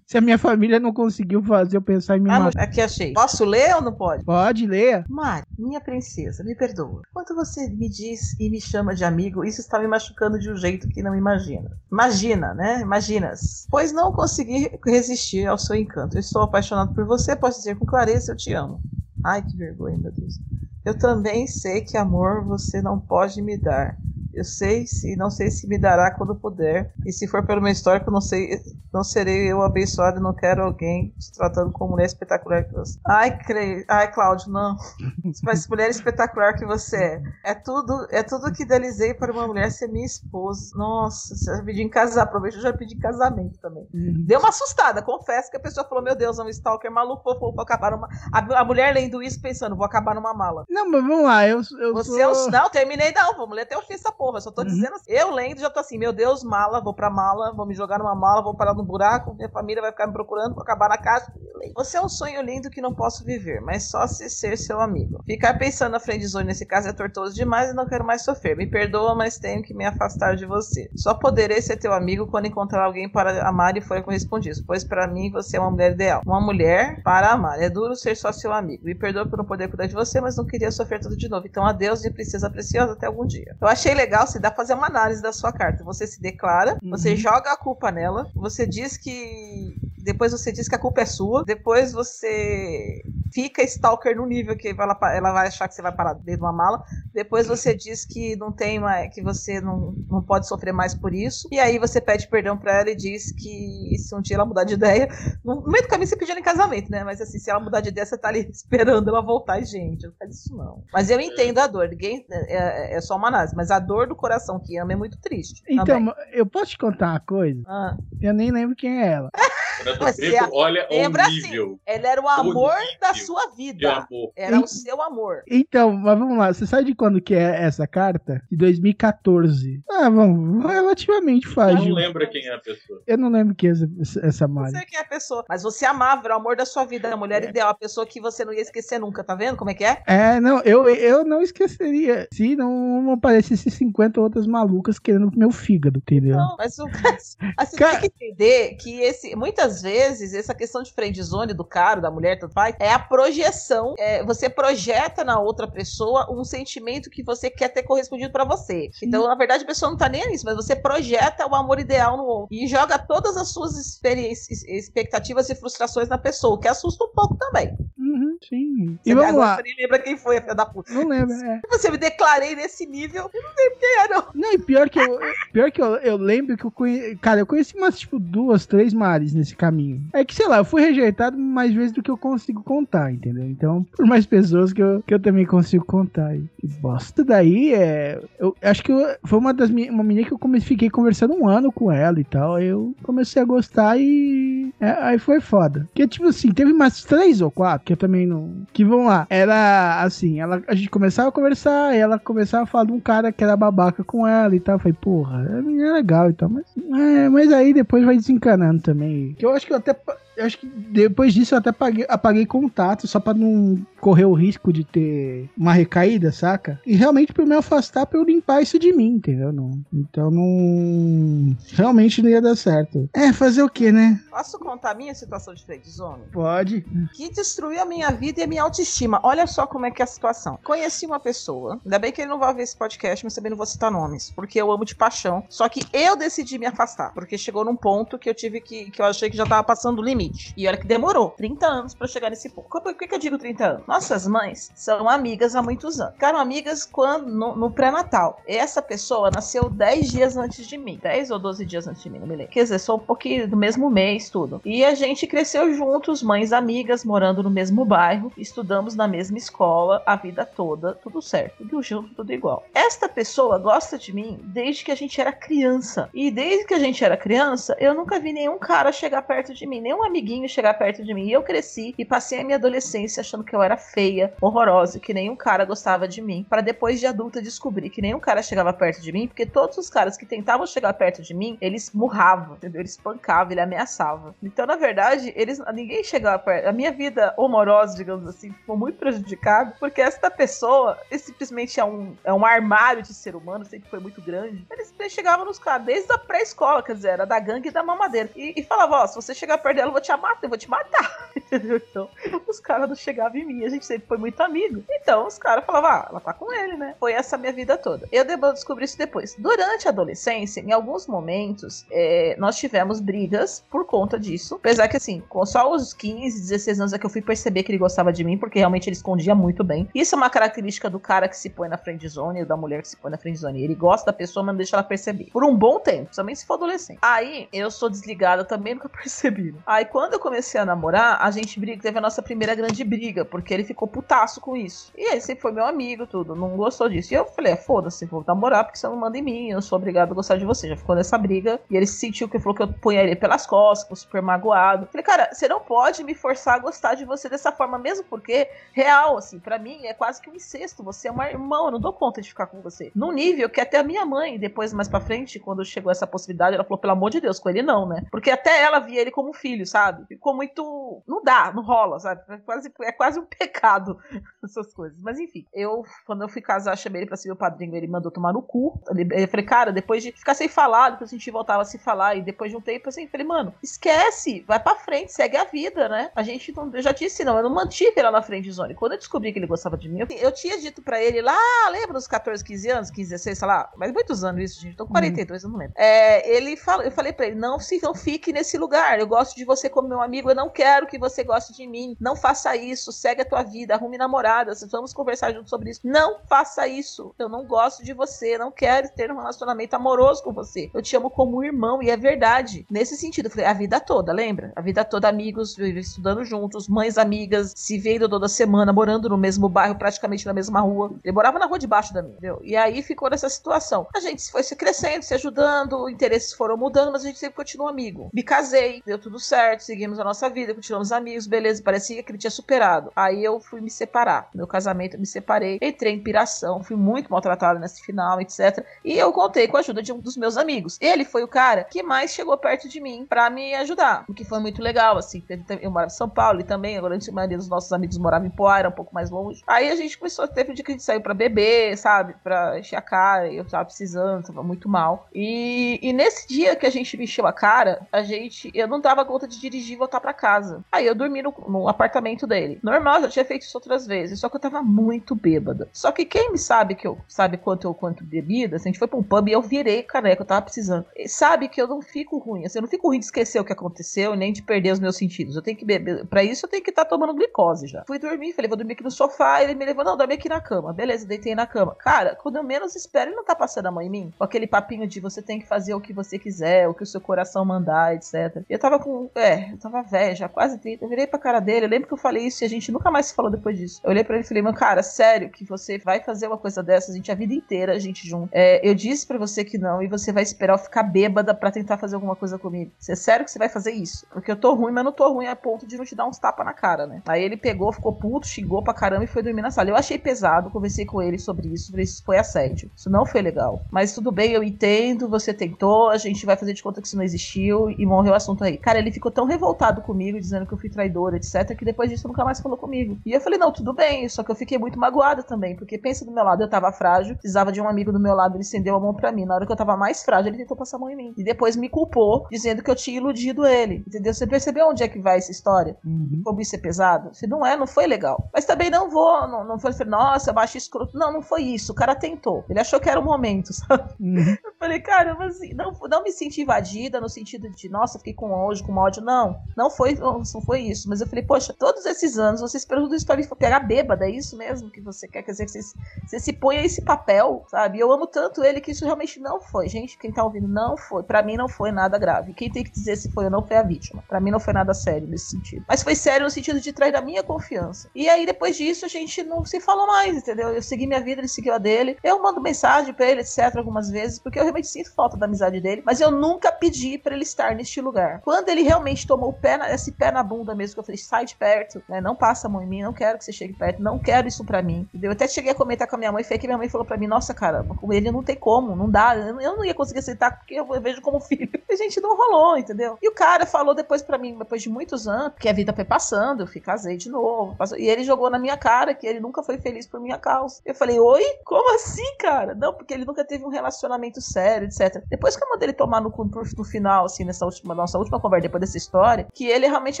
[0.06, 2.62] Se a minha família não conseguiu fazer eu pensar em me Ah, matar.
[2.62, 3.12] aqui achei.
[3.12, 4.24] Posso ler ou não pode?
[4.24, 5.04] Pode, leia.
[5.08, 7.02] Mari, minha princesa, me perdoa.
[7.12, 10.56] Quando você me diz e me chama de amigo, isso está me machucando de um
[10.56, 11.70] jeito que não imagina.
[11.90, 12.80] Imagina, né?
[12.80, 13.66] Imaginas.
[13.70, 16.16] Pois não consegui resistir ao seu encanto.
[16.16, 18.82] Eu estou apaixonado por você, posso dizer com clareza, eu te amo.
[19.22, 20.40] Ai, que vergonha, meu Deus.
[20.84, 23.98] Eu também sei que amor você não pode me dar.
[24.38, 26.92] Eu sei se não sei se me dará quando puder.
[27.04, 28.50] E se for pelo meu histórico, não sei,
[28.94, 32.98] não serei eu abençoado e não quero alguém te tratando como mulher espetacular que você.
[33.04, 33.84] Ai, Cre...
[33.88, 34.76] Ai, Cláudio, não.
[35.42, 37.22] Mas mulher espetacular que você é.
[37.46, 40.70] É tudo, é tudo que idealizei para uma mulher ser minha esposa.
[40.76, 43.88] Nossa, você já pediu em casar, aproveita, eu já pedi em casamento também.
[43.92, 47.52] Deu uma assustada, confesso que a pessoa falou: Meu Deus, é um stalker maluco, vou,
[47.52, 48.08] vou, acabar numa.
[48.32, 50.64] A, a mulher lendo isso pensando, vou acabar numa mala.
[50.68, 52.20] Não, mas vamos lá, eu, eu Você sou...
[52.20, 52.50] é um.
[52.50, 53.36] Não, terminei não.
[53.36, 54.27] Vamos ler até o fim essa porra.
[54.36, 54.68] Eu só tô Uhum.
[54.68, 55.10] dizendo assim.
[55.10, 58.14] Eu lendo já tô assim, meu Deus, mala, vou pra mala, vou me jogar numa
[58.14, 61.26] mala, vou parar no buraco, minha família vai ficar me procurando, vou acabar na casa.
[61.74, 65.22] Você é um sonho lindo que não posso viver, mas só se ser seu amigo.
[65.26, 68.56] Ficar pensando na friendzone nesse caso é tortuoso demais e não quero mais sofrer.
[68.56, 70.90] Me perdoa, mas tenho que me afastar de você.
[70.94, 75.06] Só poderei ser teu amigo quando encontrar alguém para amar e for correspondido, pois para
[75.06, 76.22] mim você é uma mulher ideal.
[76.26, 77.60] Uma mulher para amar.
[77.60, 78.84] É duro ser só seu amigo.
[78.84, 81.46] Me perdoa por não poder cuidar de você, mas não queria sofrer tudo de novo.
[81.46, 83.56] Então adeus, minha princesa preciosa, até algum dia.
[83.60, 85.84] Eu achei legal se dá pra fazer uma análise da sua carta.
[85.84, 89.80] Você se declara, você joga a culpa nela, você diz que.
[90.00, 91.44] Depois você diz que a culpa é sua.
[91.44, 96.14] Depois você fica stalker no nível que ela, ela vai achar que você vai parar
[96.14, 96.82] dentro de uma mala.
[97.12, 101.14] Depois você diz que não tem mais, que você não, não pode sofrer mais por
[101.14, 101.48] isso.
[101.50, 104.64] E aí você pede perdão pra ela e diz que se um dia ela mudar
[104.64, 105.08] de ideia,
[105.44, 107.04] no meio do caminho você pediu em casamento, né?
[107.04, 109.60] Mas assim, se ela mudar de ideia, você tá ali esperando ela voltar.
[109.60, 110.84] E, gente, não faz isso não.
[110.92, 111.88] Mas eu entendo a dor.
[111.88, 115.18] Ninguém é, é só uma análise, mas a dor do coração que ama é muito
[115.18, 115.62] triste.
[115.68, 116.14] Então, também.
[116.32, 117.62] eu posso te contar uma coisa?
[117.66, 117.96] Ah.
[118.20, 119.30] Eu nem lembro quem é ela.
[119.78, 123.92] Renato Você Brito, olha lembra o nível Ele era o amor nível da sua vida.
[124.10, 124.32] amor.
[124.36, 125.42] Era o seu amor.
[125.48, 126.52] Então, mas vamos lá.
[126.52, 128.42] Você sabe de quando que é essa carta?
[128.50, 129.82] De 2014.
[129.90, 130.64] Ah, vamos.
[130.64, 131.88] Relativamente fácil.
[131.88, 133.02] Não lembra quem é a pessoa.
[133.06, 134.72] Eu não lembro quem é essa, essa Não Mari.
[134.72, 135.44] sei quem é a pessoa.
[135.48, 138.20] Mas você amava, era o amor da sua vida, a mulher ideal, a pessoa que
[138.20, 140.02] você não ia esquecer nunca, tá vendo como é que é?
[140.06, 145.98] É, não, eu, eu não esqueceria se não aparecesse 50 outras malucas querendo meu fígado,
[145.98, 146.36] entendeu?
[146.36, 146.86] Não, mas o
[147.56, 152.00] assim, Cara- tem que entender que esse, muitas vezes essa questão de friendzone do cara,
[152.00, 153.94] da mulher, tanto faz, é a projeção.
[153.98, 158.90] é, você projeta na outra pessoa um sentimento que você quer ter correspondido pra você.
[159.02, 162.16] Então, na verdade, a pessoa não tá nem nisso, mas você projeta o amor ideal
[162.16, 166.68] no outro e joga todas as suas experiências, expectativas e frustrações na pessoa, o que
[166.68, 167.76] assusta um pouco também.
[167.98, 168.98] Uhum, sim.
[169.04, 169.56] E Você vamos agora lá.
[169.56, 170.92] Você nem lembra quem foi a filha da puta.
[170.92, 171.60] Não lembro, é.
[171.70, 174.24] Você me declarei nesse nível, eu não lembro quem é, não.
[174.34, 175.18] Não, e pior que eu,
[175.52, 177.16] pior que eu, eu lembro que eu conheci.
[177.16, 180.00] Cara, eu conheci umas, tipo, duas, três Maris nesse caminho.
[180.12, 183.44] É que, sei lá, eu fui rejeitado mais vezes do que eu consigo contar, entendeu?
[183.44, 186.34] Então, por mais pessoas que eu, que eu também consigo contar.
[186.34, 187.22] E que bosta.
[187.24, 188.20] Daí, é.
[188.38, 189.92] Eu acho que eu- foi uma das minhas.
[189.92, 192.58] Uma menina que eu come, fiquei conversando um ano com ela e tal.
[192.60, 194.57] Eu comecei a gostar e.
[194.80, 195.88] é, aí foi foda.
[195.88, 198.62] Porque, tipo assim, teve umas três ou quatro que eu também não.
[198.72, 199.26] Que vão lá.
[199.28, 203.00] Era assim, ela, a gente começava a conversar, e ela começava a falar de um
[203.00, 204.76] cara que era babaca com ela e tal.
[204.76, 206.48] Eu falei, porra, é legal e tal.
[206.48, 209.34] Mas, é, mas aí depois vai desencanando também.
[209.34, 209.96] Que eu acho que eu até.
[210.38, 214.32] Eu acho que depois disso eu até apaguei, apaguei contato só pra não correr o
[214.32, 216.80] risco de ter uma recaída, saca?
[216.86, 219.52] E realmente pra eu me afastar pra eu limpar isso de mim, entendeu?
[219.52, 221.56] Não, então não.
[221.72, 223.10] Realmente não ia dar certo.
[223.12, 224.20] É, fazer o que, né?
[224.30, 226.22] Posso contar a minha situação de friendzone?
[226.32, 226.86] Pode.
[227.14, 229.18] que destruiu a minha vida e a minha autoestima.
[229.24, 230.56] Olha só como é que é a situação.
[230.62, 233.56] Conheci uma pessoa, ainda bem que ele não vai ver esse podcast, mas também não
[233.56, 235.42] vou citar nomes, porque eu amo de paixão.
[235.48, 239.02] Só que eu decidi me afastar, porque chegou num ponto que eu tive que, que
[239.02, 240.27] eu achei que já tava passando o limite.
[240.56, 242.68] E olha que demorou 30 anos pra chegar nesse ponto.
[242.68, 243.86] Por que, que eu digo 30 anos?
[243.86, 246.14] Nossas mães são amigas há muitos anos.
[246.14, 248.40] Ficaram amigas quando no, no pré-natal.
[248.46, 250.98] Essa pessoa nasceu 10 dias antes de mim.
[251.02, 252.52] 10 ou 12 dias antes de mim, não me lembro.
[252.52, 254.60] Quer dizer, sou um pouquinho do mesmo mês, tudo.
[254.64, 260.02] E a gente cresceu juntos, mães amigas, morando no mesmo bairro, estudamos na mesma escola
[260.06, 262.64] a vida toda, tudo certo, tudo junto, tudo igual.
[262.74, 266.08] Esta pessoa gosta de mim desde que a gente era criança.
[266.12, 269.66] E desde que a gente era criança, eu nunca vi nenhum cara chegar perto de
[269.66, 271.26] mim, nenhum amiguinho chegar perto de mim.
[271.26, 275.14] E eu cresci e passei a minha adolescência achando que eu era feia, horrorosa, que
[275.14, 279.00] nenhum cara gostava de mim, para depois de adulta descobrir que nenhum cara chegava perto
[279.00, 282.80] de mim, porque todos os caras que tentavam chegar perto de mim, eles murravam, entendeu?
[282.80, 284.34] Eles espancavam, ele ameaçava.
[284.42, 286.66] Então, na verdade, eles ninguém chegava perto.
[286.66, 292.14] A minha vida amorosa, digamos assim, ficou muito prejudicada, porque essa pessoa simplesmente é um,
[292.24, 294.66] é um armário de ser humano, sempre foi muito grande.
[294.70, 298.28] Eles, chegavam nos caras, desde a pré-escola, quer dizer, era da gangue e da mamadeira.
[298.36, 300.58] E, e falava, ó, se você chegar perto dela, eu vou te matar, eu vou
[300.58, 301.30] te matar.
[301.36, 301.80] Entendeu?
[301.90, 302.08] Então,
[302.46, 304.82] os caras não chegavam em mim, a gente sempre foi muito amigo.
[304.90, 306.94] Então, os caras falavam, ah, ela tá com ele, né?
[306.98, 308.08] Foi essa minha vida toda.
[308.12, 309.34] Eu devo descobrir isso depois.
[309.38, 314.56] Durante a adolescência, em alguns momentos, é, nós tivemos brigas por conta disso.
[314.56, 317.70] Apesar que, assim, com só os 15, 16 anos é que eu fui perceber que
[317.70, 319.88] ele gostava de mim, porque realmente ele escondia muito bem.
[319.94, 322.88] Isso é uma característica do cara que se põe na friend zone, da mulher que
[322.88, 323.62] se põe na friend zone.
[323.62, 325.28] Ele gosta da pessoa, mas não deixa ela perceber.
[325.32, 326.98] Por um bom tempo, também se for adolescente.
[327.02, 329.52] Aí, eu sou desligada também, nunca percebi.
[329.52, 329.58] né?
[329.66, 333.24] Aí, quando eu comecei a namorar, a gente briga, teve a nossa primeira grande briga,
[333.24, 334.92] porque ele ficou putaço com isso.
[334.96, 337.12] E ele sempre foi meu amigo, tudo, não gostou disso.
[337.12, 339.78] E eu falei, é, foda-se, vou namorar porque você não manda em mim, eu sou
[339.78, 340.68] obrigado a gostar de você.
[340.68, 341.60] Já ficou nessa briga.
[341.70, 344.86] E ele se sentiu que falou que eu punha ele pelas costas, ficou super magoado.
[344.86, 348.48] Falei, cara, você não pode me forçar a gostar de você dessa forma, mesmo porque,
[348.72, 350.82] real, assim, pra mim é quase que um incesto.
[350.82, 352.90] Você é uma irmã, eu não dou conta de ficar com você.
[352.94, 356.54] Num nível que até a minha mãe, depois mais pra frente, quando chegou essa possibilidade,
[356.54, 358.04] ela falou, pelo amor de Deus, com ele não, né?
[358.10, 359.77] Porque até ela via ele como filho, sabe?
[360.08, 361.02] Ficou muito.
[361.06, 362.22] Não dá, não rola, sabe?
[362.28, 363.98] É quase, é quase um pecado
[364.42, 365.00] essas coisas.
[365.00, 368.10] Mas enfim, eu, quando eu fui casar, chamei ele pra ser meu padrinho, ele mandou
[368.10, 368.80] tomar no cu.
[368.88, 372.16] Eu falei, cara, depois de ficar sem falar, depois a gente voltava a se falar,
[372.16, 375.44] e depois de um tempo, assim, eu falei, mano, esquece, vai pra frente, segue a
[375.44, 376.10] vida, né?
[376.14, 376.70] A gente não.
[376.74, 378.74] Eu já disse, não, eu não mantive lá na frente zone.
[378.74, 381.38] Quando eu descobri que ele gostava de mim, eu, eu tinha dito pra ele lá,
[381.70, 384.76] lembra dos 14, 15 anos, 15, 16, sei lá, mas muitos anos isso, gente.
[384.76, 385.74] Tô com 42, eu não lembro.
[385.76, 388.98] É, ele fala, eu falei pra ele, não, se, não fique nesse lugar.
[388.98, 391.96] Eu gosto de você como meu amigo, eu não quero que você goste de mim.
[392.00, 392.92] Não faça isso.
[392.92, 393.74] Segue a tua vida.
[393.74, 394.62] Arrume namoradas.
[394.70, 395.80] Vamos conversar junto sobre isso.
[395.84, 397.14] Não faça isso.
[397.18, 398.38] Eu não gosto de você.
[398.38, 400.70] Não quero ter um relacionamento amoroso com você.
[400.72, 401.82] Eu te amo como irmão.
[401.82, 402.66] E é verdade.
[402.70, 404.52] Nesse sentido, falei, a vida toda, lembra?
[404.56, 409.48] A vida toda, amigos, estudando juntos, mães amigas, se vendo toda semana, morando no mesmo
[409.48, 410.92] bairro, praticamente na mesma rua.
[411.04, 412.40] Ele morava na rua de baixo da minha, entendeu?
[412.42, 413.86] E aí ficou nessa situação.
[413.94, 417.68] A gente foi se crescendo, se ajudando, interesses foram mudando, mas a gente sempre continuou
[417.68, 418.10] amigo.
[418.12, 421.62] Me casei, deu tudo certo, seguimos a nossa vida, continuamos amigos, beleza.
[421.62, 422.92] Parecia que ele tinha superado.
[422.94, 424.28] Aí eu fui me separar.
[424.34, 428.64] Meu casamento, eu me separei, entrei em piração, fui muito maltratada nesse final, etc.
[428.84, 430.78] E eu contei com a ajuda de um dos meus amigos.
[430.80, 434.24] Ele foi o cara que mais chegou perto de mim para me ajudar, o que
[434.24, 435.22] foi muito legal, assim.
[435.60, 438.30] Eu morava em São Paulo e também, agora a maioria dos nossos amigos morava em
[438.30, 439.42] Poá, um pouco mais longe.
[439.46, 442.14] Aí a gente começou, teve um dia que a gente saiu pra beber, sabe?
[442.22, 445.08] Pra encher a cara, eu tava precisando, tava muito mal.
[445.14, 448.80] E, e nesse dia que a gente me encheu a cara, a gente, eu não
[448.80, 450.64] dava conta de dirigir e voltar pra casa.
[450.70, 452.58] Aí eu dormi no, no apartamento dele.
[452.62, 455.68] Normal, já tinha feito isso outras vezes, só que eu tava muito bêbada.
[455.72, 458.78] Só que quem me sabe que eu sabe quanto eu quanto bebida, assim, a gente
[458.78, 460.84] foi pra um pub e eu virei caneca, eu tava precisando.
[460.96, 463.44] E sabe que eu não fico ruim, assim, eu não fico ruim de esquecer o
[463.44, 465.36] que aconteceu nem de perder os meus sentidos.
[465.36, 467.84] Eu tenho que beber, para isso eu tenho que estar tá tomando glicose já.
[467.86, 470.40] Fui dormir, falei, vou dormir aqui no sofá, ele me levou, não, dorme aqui na
[470.40, 470.72] cama.
[470.72, 471.74] Beleza, deitei na cama.
[471.76, 474.46] Cara, quando eu menos espero, ele não tá passando a mão em mim, com aquele
[474.46, 477.44] papinho de você tem que fazer o que você quiser, o que o seu coração
[477.44, 478.42] mandar, etc.
[478.48, 480.84] Eu tava com, é, eu tava velho, já quase 30.
[480.84, 482.90] Eu virei pra cara dele, eu lembro que eu falei isso e a gente nunca
[482.90, 483.80] mais se falou depois disso.
[483.84, 486.62] Eu olhei para ele e falei, mano, cara, sério que você vai fazer uma coisa
[486.62, 488.28] dessa, a gente a vida inteira, a gente junto.
[488.32, 491.50] É, eu disse para você que não e você vai esperar eu ficar bêbada para
[491.50, 492.72] tentar fazer alguma coisa comigo.
[492.78, 494.06] Você é sério que você vai fazer isso?
[494.12, 496.18] Porque eu tô ruim, mas não tô ruim a ponto de não te dar uns
[496.18, 497.02] tapas na cara, né?
[497.06, 499.70] Aí ele pegou, ficou puto, xingou pra caramba e foi dormir na sala.
[499.70, 502.70] Eu achei pesado, conversei com ele sobre isso, falei, isso foi assédio.
[502.76, 503.62] Isso não foi legal.
[503.70, 506.96] Mas tudo bem, eu entendo, você tentou, a gente vai fazer de conta que isso
[506.96, 508.56] não existiu e morreu o assunto aí.
[508.56, 512.08] Cara, ele ficou tão revoltado comigo, dizendo que eu fui traidora, etc, que depois disso
[512.08, 512.98] nunca mais falou comigo.
[513.04, 516.04] E eu falei, não, tudo bem, só que eu fiquei muito magoada também, porque pensa
[516.04, 518.74] do meu lado, eu tava frágil, precisava de um amigo do meu lado, ele estendeu
[518.76, 519.24] a mão para mim.
[519.24, 521.14] Na hora que eu tava mais frágil, ele tentou passar a mão em mim.
[521.16, 523.82] E depois me culpou, dizendo que eu tinha iludido ele.
[523.86, 524.14] Entendeu?
[524.14, 525.76] Você percebeu onde é que vai essa história?
[525.84, 526.22] Uhum.
[526.24, 527.14] Como isso é pesado?
[527.14, 528.28] Se não é, não foi legal.
[528.32, 530.96] Mas também não vou, não, não foi, nossa, baixo escroto.
[530.96, 531.72] Não, não foi isso.
[531.72, 532.44] O cara tentou.
[532.48, 533.92] Ele achou que era o momento, sabe?
[534.00, 534.36] Uhum.
[534.44, 538.30] Eu falei, caramba, assim, não, não me senti invadida no sentido de, nossa, fiquei com
[538.30, 539.02] ódio, com ódio.
[539.02, 539.17] Não,
[539.56, 540.88] não foi, não foi isso.
[540.88, 544.06] Mas eu falei, poxa, todos esses anos você esperou tudo isso pra me pegar bêbada,
[544.06, 545.22] é isso mesmo que você quer?
[545.22, 545.60] Quer dizer, você,
[546.06, 547.78] você se põe a esse papel, sabe?
[547.78, 549.68] Eu amo tanto ele que isso realmente não foi.
[549.68, 551.02] Gente, quem tá ouvindo, não foi.
[551.02, 552.34] Para mim não foi nada grave.
[552.34, 554.02] Quem tem que dizer se foi ou não foi a vítima.
[554.08, 555.64] Para mim não foi nada sério nesse sentido.
[555.66, 557.90] Mas foi sério no sentido de trair a minha confiança.
[557.94, 560.50] E aí depois disso a gente não se falou mais, entendeu?
[560.50, 561.96] Eu segui minha vida, ele seguiu a dele.
[562.02, 565.60] Eu mando mensagem para ele, etc, algumas vezes, porque eu realmente sinto falta da amizade
[565.60, 568.20] dele, mas eu nunca pedi para ele estar neste lugar.
[568.20, 571.24] Quando ele realmente tomou pé na, esse pé na bunda mesmo, que eu falei, sai
[571.24, 572.00] de perto, né?
[572.00, 574.44] Não passa a mão em mim, não quero que você chegue perto, não quero isso
[574.44, 574.86] para mim.
[574.90, 575.10] Entendeu?
[575.10, 576.98] Eu até cheguei a comentar com a minha mãe, foi que minha mãe falou para
[576.98, 580.36] mim, nossa, cara, com ele não tem como, não dá, eu não ia conseguir aceitar
[580.36, 581.48] porque eu vejo como filho.
[581.70, 582.98] A gente não rolou, entendeu?
[583.00, 585.84] E o cara falou depois para mim, depois de muitos anos, que a vida foi
[585.84, 587.56] passando, eu fui casei de novo.
[587.56, 590.60] Passou, e ele jogou na minha cara que ele nunca foi feliz por minha causa.
[590.64, 591.22] Eu falei, oi?
[591.44, 592.54] Como assim, cara?
[592.54, 595.02] Não, porque ele nunca teve um relacionamento sério, etc.
[595.08, 596.12] Depois que eu mandei ele tomar no,
[596.56, 600.00] no final, assim, nessa última, nossa última conversa, depois dessa história, que ele realmente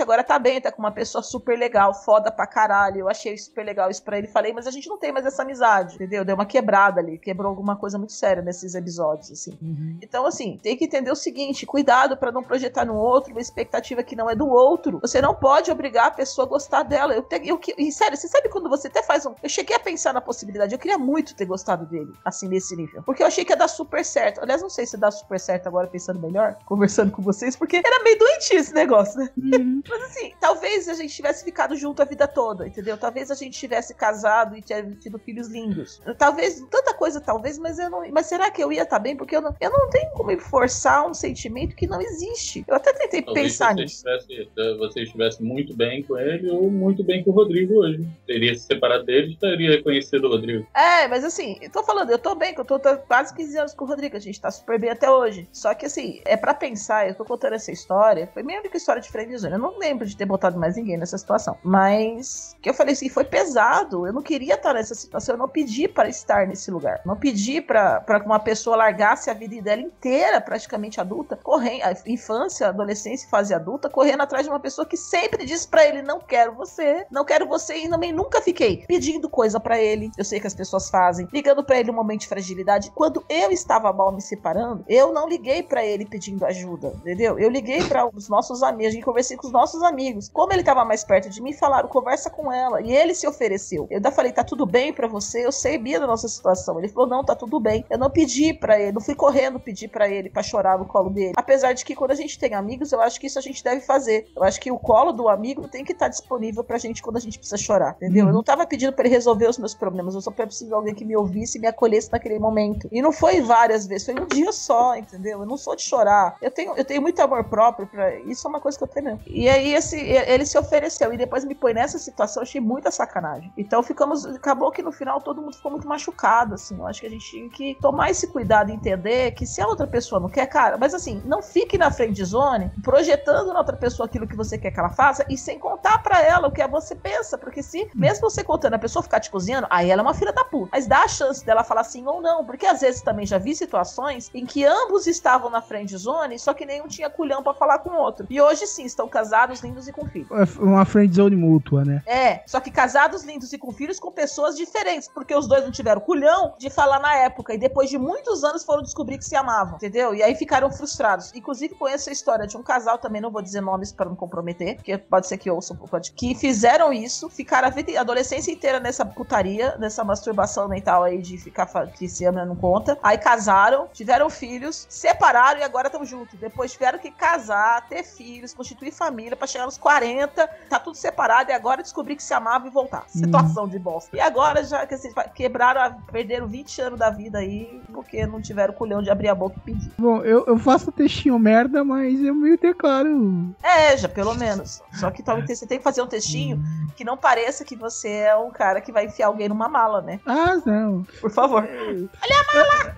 [0.00, 3.00] agora tá bem, tá com uma pessoa super legal, foda pra caralho.
[3.00, 4.26] Eu achei super legal isso pra ele.
[4.26, 6.24] Falei, mas a gente não tem mais essa amizade, entendeu?
[6.24, 9.56] Deu uma quebrada ali, quebrou alguma coisa muito séria nesses episódios, assim.
[9.60, 9.98] Uhum.
[10.02, 14.02] Então, assim, tem que entender o seguinte: cuidado para não projetar no outro uma expectativa
[14.02, 14.98] que não é do outro.
[15.00, 17.14] Você não pode obrigar a pessoa a gostar dela.
[17.14, 19.34] Eu, eu, eu, e sério, você sabe quando você até faz um.
[19.42, 23.02] Eu cheguei a pensar na possibilidade, eu queria muito ter gostado dele, assim, nesse nível.
[23.02, 24.40] Porque eu achei que ia dar super certo.
[24.40, 28.02] Aliás, não sei se dá super certo agora, pensando melhor, conversando com vocês, porque era
[28.02, 29.30] meio doentio esse negócio, né?
[29.36, 29.82] Uhum.
[29.88, 32.96] Mas assim, talvez a gente tivesse ficado junto a vida toda, entendeu?
[32.96, 36.00] Talvez a gente tivesse casado e tido filhos lindos.
[36.16, 38.08] Talvez, tanta coisa, talvez, mas eu não.
[38.10, 39.16] Mas será que eu ia estar tá bem?
[39.16, 42.64] Porque eu não, eu não tenho como forçar um sentimento que não existe.
[42.66, 44.08] Eu até tentei Talvez pensar você nisso.
[44.08, 48.06] Estivesse, eh, você estivesse muito bem com ele ou muito bem com o Rodrigo hoje.
[48.26, 50.66] Teria se separado dele e teria reconhecido o Rodrigo.
[50.74, 53.74] É, mas assim, eu tô falando, eu tô bem, eu tô, tô quase 15 anos
[53.74, 55.48] com o Rodrigo, a gente tá super bem até hoje.
[55.52, 59.02] Só que assim, é pra pensar, eu tô contando essa história, foi minha única história
[59.02, 59.54] de friendzone.
[59.54, 61.56] Eu não lembro de ter botado mais ninguém nessa situação.
[61.62, 64.06] Mas, que eu falei assim, foi pesado.
[64.06, 67.00] Eu não queria estar nessa situação, eu não pedi para estar nesse lugar.
[67.04, 72.68] Não pedi pra que uma pessoa largasse a vida dela inteira, praticamente adulta, correndo, infância,
[72.68, 76.54] adolescência, fase adulta, correndo atrás de uma pessoa que sempre disse pra ele: não quero
[76.54, 80.10] você, não quero você, e também nunca fiquei pedindo coisa pra ele.
[80.18, 82.92] Eu sei que as pessoas fazem, ligando pra ele um momento de fragilidade.
[82.94, 87.38] Quando eu estava mal me separando, eu não liguei pra ele pedindo ajuda, entendeu?
[87.38, 90.28] Eu liguei pra os nossos amigos, a gente conversei com os nossos amigos.
[90.28, 92.80] Como ele tava mais perto de mim, falaram, conversa com ela.
[92.80, 93.86] E ele se ofereceu.
[93.90, 95.44] Eu ainda falei, tá tudo bem pra você?
[95.44, 96.78] Eu sabia da nossa situação.
[96.78, 97.84] Ele falou, não, tá tudo bem.
[97.90, 101.10] Eu não pedi pra ele, não fui correndo pedir pra ele pra chorar no colo
[101.10, 101.34] dele.
[101.36, 103.80] Apesar de que quando a gente tem amigos, eu acho que isso a gente deve
[103.80, 104.26] fazer.
[104.36, 107.20] Eu acho que o colo do amigo tem que estar disponível pra gente quando a
[107.20, 108.26] gente precisa chorar, entendeu?
[108.26, 110.94] Eu não tava pedindo pra ele resolver os meus problemas, eu só preciso de alguém
[110.94, 112.88] que me ouvisse e me acolhesse naquele momento.
[112.90, 115.40] E não foi várias vezes, foi um dia só, entendeu?
[115.40, 116.36] Eu não sou de chorar.
[116.40, 119.06] Eu tenho, eu tenho muito amor próprio para isso uma coisa que eu tenho.
[119.06, 119.20] mesmo.
[119.26, 123.52] E aí esse, ele se ofereceu e depois me põe nessa situação, achei muita sacanagem.
[123.56, 126.76] Então ficamos, acabou que no final todo mundo ficou muito machucado, assim.
[126.76, 129.66] Eu acho que a gente tinha que tomar esse cuidado e entender que se a
[129.66, 133.58] outra pessoa não quer, cara, mas assim, não fique na frente de zone projetando na
[133.58, 136.52] outra pessoa aquilo que você quer que ela faça e sem contar pra ela o
[136.52, 140.02] que você pensa, porque se mesmo você contando a pessoa ficar te cozinhando, aí ela
[140.02, 140.68] é uma filha da puta.
[140.72, 143.54] Mas dá a chance dela falar sim ou não, porque às vezes também já vi
[143.54, 147.78] situações em que ambos estavam na friend zone, só que nenhum tinha culhão pra falar
[147.78, 148.26] com o outro.
[148.28, 150.28] E hoje sim, estão casados, lindos e com filhos.
[150.30, 152.02] É uma friendzone mútua, né?
[152.06, 155.70] É, só que casados, lindos e com filhos com pessoas diferentes, porque os dois não
[155.70, 159.36] tiveram culhão de falar na época e depois de muitos anos foram descobrir que se
[159.36, 160.14] amavam, entendeu?
[160.14, 161.32] E aí ficaram frustrados.
[161.34, 164.76] Inclusive conheço a história de um casal, também não vou dizer nomes para não comprometer,
[164.76, 168.80] porque pode ser que ouçam, pode, que fizeram isso, ficaram a, vida, a adolescência inteira
[168.80, 172.98] nessa putaria, nessa masturbação mental aí de ficar que se ama não conta.
[173.02, 176.38] Aí casaram, tiveram filhos, separaram e agora estão juntos.
[176.38, 181.50] Depois tiveram que casar, ter filhos, constituir família pra chegar nos 40, tá tudo separado
[181.50, 183.04] e agora descobrir que se amava e voltar.
[183.08, 184.14] Situação de bosta.
[184.16, 188.40] E agora já que assim, quebraram, a- perderam 20 anos da vida aí porque não
[188.40, 189.92] tiveram culhão de abrir a boca e pedir.
[189.98, 193.54] Bom, eu, eu faço textinho merda, mas eu meio declaro.
[193.62, 194.82] É, já pelo menos.
[194.92, 196.62] Só que talvez você tem que fazer um textinho
[196.96, 200.20] que não pareça que você é um cara que vai enfiar alguém numa mala, né?
[200.26, 201.04] Ah, não.
[201.20, 201.66] Por favor.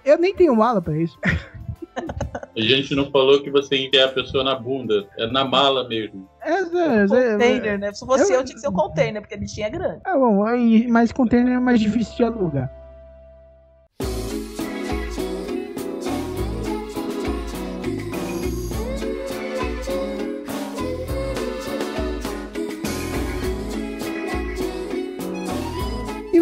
[0.04, 1.18] Eu nem tenho mala pra isso.
[2.56, 6.28] A gente não falou que você enfiar a pessoa na bunda, é na mala mesmo.
[6.42, 7.92] É, é, é, Container, né?
[7.92, 10.00] Se fosse Eu- eu, tinha que ser um container, porque a bichinha é grande.
[10.04, 12.79] Ah, bom, aí, mas container é mais difícil de alugar.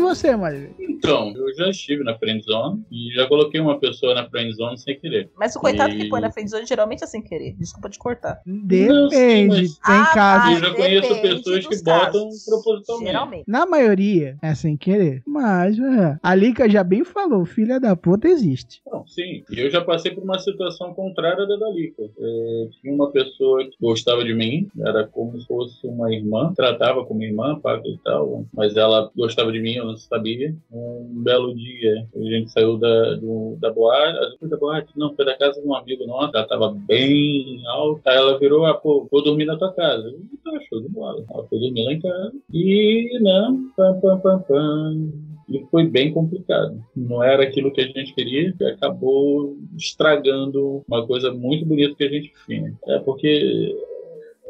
[0.09, 0.71] Você, Maria?
[0.79, 5.31] Então, eu já estive na friendzone e já coloquei uma pessoa na friendzone sem querer.
[5.37, 7.55] Mas o coitado E- que põe na friendzone geralmente é sem querer.
[7.59, 8.41] Desculpa te cortar.
[8.45, 9.69] Depende.
[9.69, 10.55] Tem Ah, casos.
[10.55, 12.45] Eu já conheço pessoas que botam casos.
[12.45, 13.07] propositalmente.
[13.07, 13.45] Geralmente.
[13.47, 15.23] Na maioria é sem querer.
[15.27, 18.81] Mas é, a Lika já bem falou, filha da puta existe.
[18.87, 19.45] Não, sim.
[19.51, 22.03] E eu já passei por uma situação contrária da da Lica.
[22.03, 27.05] É, tinha uma pessoa que gostava de mim, era como se fosse uma irmã, tratava
[27.05, 30.55] como irmã, paga e tal, mas ela gostava de mim, eu não sabia.
[30.71, 35.25] Um belo dia, a gente saiu da, do, da boate, foi da boate, não, foi
[35.25, 39.07] da casa de um amigo nosso, ela tava bem alta, aí ela virou, ah, pô,
[39.11, 40.11] vou dormir na tua casa.
[40.11, 41.25] Disse, tá, show de bola.
[41.31, 42.33] Ela foi dormir lá em casa.
[42.53, 45.13] E, né, pam, pam, pam, pam.
[45.49, 46.79] E foi bem complicado.
[46.95, 52.05] Não era aquilo que a gente queria, e acabou estragando uma coisa muito bonita que
[52.05, 52.75] a gente tinha.
[52.87, 53.75] É porque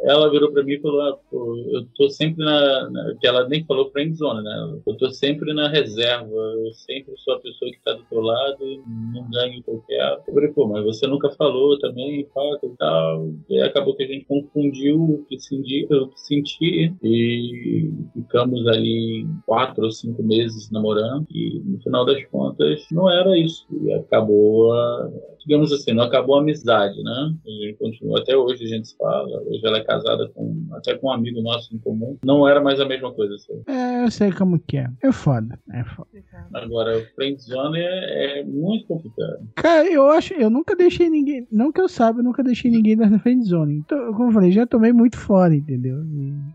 [0.05, 1.19] ela virou pra mim e falou: ah,
[1.73, 4.81] eu tô sempre na, na- Que ela nem falou friend zone, né?
[4.87, 8.65] Eu tô sempre na reserva, eu sempre sou a pessoa que tá do teu lado
[8.65, 9.83] e não ganho que eu
[10.35, 13.29] falei, pô, mas você nunca falou também, faca e tal.
[13.49, 19.27] E acabou que a gente confundiu o que senti, o que senti e ficamos ali
[19.47, 23.67] quatro ou cinco meses namorando e no final das contas não era isso.
[23.83, 25.11] E acabou a
[25.49, 27.35] digamos assim, não acabou a amizade, né?
[27.47, 30.95] A gente continua, até hoje a gente se fala, hoje ela é casada com, até
[30.95, 32.19] com um amigo nosso em comum.
[32.23, 33.63] Não era mais a mesma coisa, assim.
[33.67, 34.91] É, eu sei como que é.
[35.03, 35.59] É foda.
[35.73, 36.09] É foda.
[36.53, 39.49] Agora, o friendzone é, é muito complicado.
[39.57, 42.97] Cara, eu acho, eu nunca deixei ninguém, não que eu saiba, eu nunca deixei ninguém
[42.97, 43.77] na friendzone.
[43.79, 46.05] Então, como eu falei, já tomei muito fora, entendeu?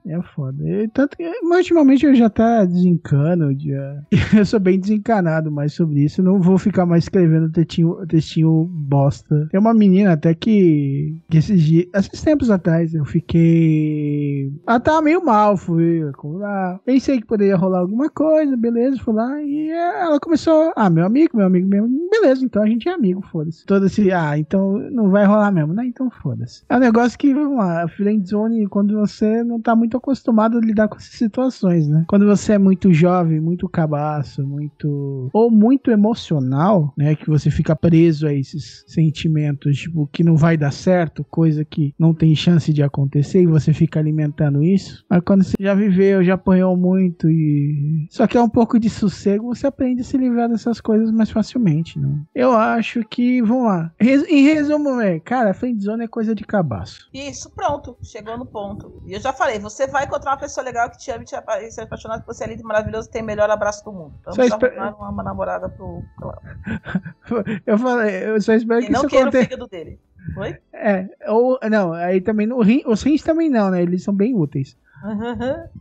[0.05, 0.63] E é foda.
[0.63, 4.03] E tanto que, mas ultimamente eu já tá desencano, já,
[4.37, 6.21] eu sou bem desencanado mais sobre isso.
[6.21, 9.47] Não vou ficar mais escrevendo textinho, textinho bosta.
[9.49, 15.01] Tem uma menina até que, que esses dias, esses tempos atrás, eu fiquei, ela tava
[15.01, 20.19] meio mal, fui lá, pensei que poderia rolar alguma coisa, beleza, fui lá e ela
[20.19, 23.65] começou, ah, meu amigo, meu amigo mesmo, beleza, então a gente é amigo, foda-se.
[23.65, 25.85] Todo esse, ah, então não vai rolar mesmo, né?
[25.85, 26.63] Então foda-se.
[26.69, 30.61] É um negócio que, vamos lá, a friendzone, quando você não tá muito acostumado a
[30.61, 32.05] lidar com essas situações, né?
[32.07, 35.29] Quando você é muito jovem, muito cabaço, muito.
[35.33, 37.15] ou muito emocional, né?
[37.15, 41.93] Que você fica preso a esses sentimentos, tipo, que não vai dar certo, coisa que
[41.99, 45.03] não tem chance de acontecer e você fica alimentando isso.
[45.09, 48.89] Mas quando você já viveu, já apanhou muito e só que é um pouco de
[48.89, 52.21] sossego, você aprende a se livrar dessas coisas mais facilmente, não?
[52.33, 53.91] Eu acho que, vamos lá.
[53.99, 57.09] Res- em resumo, é, cara, friendzone é coisa de cabaço.
[57.13, 57.97] Isso, pronto.
[58.01, 59.01] Chegou no ponto.
[59.05, 61.71] E eu já falei, você vai encontrar uma pessoa legal que te ama e te
[61.71, 64.13] se apaixonar que você é lindo e maravilhoso e tem o melhor abraço do mundo.
[64.25, 66.03] Vamos Só espe- arrumar uma, namorada pro.
[67.65, 69.99] Eu falei, eu só espero E que não isso queira o fígado dele.
[70.37, 70.57] Oi?
[70.73, 73.81] É, ou não, aí também no rim, os rins também não, né?
[73.81, 74.77] Eles são bem úteis.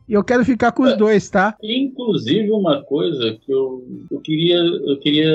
[0.08, 1.56] E eu quero ficar com os dois, tá?
[1.62, 5.32] Inclusive uma coisa que eu, eu queria eu queria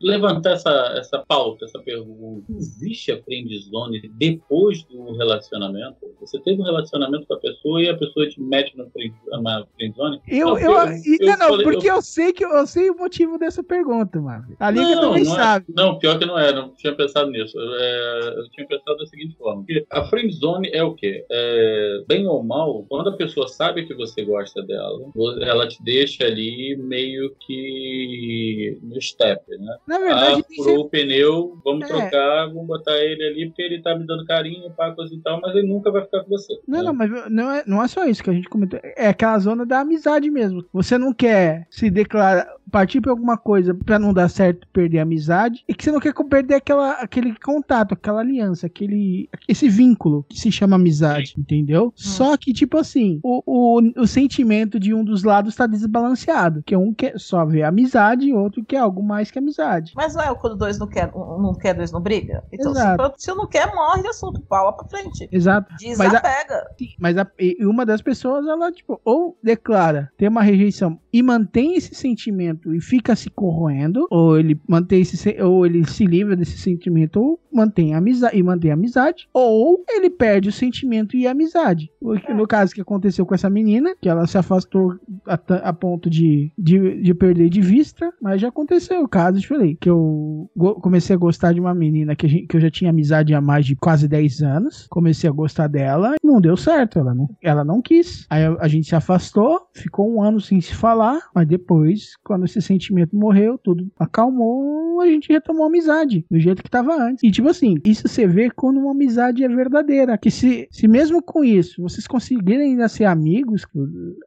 [0.00, 2.44] levantar essa, essa pauta, essa pergunta.
[2.50, 5.96] Existe a friendzone depois do relacionamento?
[6.20, 9.64] Você teve um relacionamento com a pessoa e a pessoa te mete no friend- na
[9.76, 10.20] friendzone?
[10.28, 10.72] Eu, Não, eu,
[11.04, 14.20] e- não, não, falei- porque eu- eu sei que eu sei o motivo dessa pergunta,
[14.20, 14.44] mano.
[14.58, 15.66] A Liga também não é- sabe.
[15.74, 17.56] não, pior que não é, não tinha pensado nisso.
[17.58, 21.24] É, eu tinha pensado da seguinte forma: a friendzone é o quê?
[21.30, 26.24] É, bem ou mal, quando a pessoa sabe que você gosta dela, ela te deixa
[26.24, 29.76] ali meio que no step, né?
[29.86, 31.86] Na verdade, ah, furou o pneu, vamos É.
[31.88, 35.40] trocar, vamos botar ele ali porque ele tá me dando carinho, pá, coisa e tal,
[35.40, 36.52] mas ele nunca vai ficar com você.
[36.66, 38.78] Não, não, mas não é, não é só isso que a gente comentou.
[38.82, 40.64] É aquela zona da amizade mesmo.
[40.72, 45.02] Você não quer se declarar, partir pra alguma coisa pra não dar certo, perder a
[45.02, 50.24] amizade, e que você não quer perder aquela, aquele contato, aquela aliança, aquele esse vínculo
[50.28, 51.92] que se chama amizade, entendeu?
[51.94, 52.91] Só que, tipo assim,
[53.22, 56.62] o, o, o sentimento de um dos lados tá desbalanceado.
[56.64, 59.92] Que um quer só ver amizade e outro quer algo mais que amizade.
[59.96, 62.42] Mas não é quando dois não quer, um não quer, dois não briga?
[62.52, 63.14] Então, se, Exato.
[63.18, 65.28] se não quer, morre assunto, pala pra frente.
[65.30, 65.72] Exato.
[65.80, 66.66] Mas a- Desapega.
[66.98, 71.94] Mas a- uma das pessoas, ela, tipo, ou declara ter uma rejeição e mantém esse
[71.94, 76.58] sentimento e fica se corroendo, ou ele mantém esse, se- ou ele se livra desse
[76.58, 81.90] sentimento, ou mantém amizade e mantém amizade, ou ele perde o sentimento e a amizade.
[82.34, 84.94] No caso que aconteceu com essa menina, que ela se afastou
[85.26, 89.42] a, a ponto de, de, de perder de vista, mas já aconteceu o caso, eu
[89.42, 92.70] te falei, que eu comecei a gostar de uma menina que, gente- que eu já
[92.70, 96.98] tinha amizade há mais de quase 10 anos, comecei a gostar dela, não deu certo,
[96.98, 98.26] ela não, ela não quis.
[98.30, 101.01] Aí a, a gente se afastou, ficou um ano sem se falar,
[101.34, 106.62] mas depois, quando esse sentimento morreu, tudo acalmou, a gente retomou a amizade, do jeito
[106.62, 107.22] que tava antes.
[107.22, 111.22] E tipo assim, isso você vê quando uma amizade é verdadeira, que se, se mesmo
[111.22, 113.66] com isso, vocês conseguirem ainda ser amigos,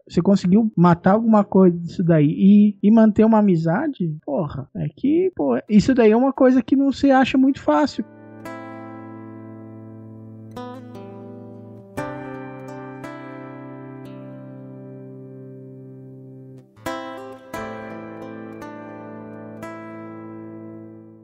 [0.07, 5.31] você conseguiu matar alguma coisa disso daí e, e manter uma amizade, porra, é que,
[5.35, 8.05] pô, isso daí é uma coisa que não se acha muito fácil.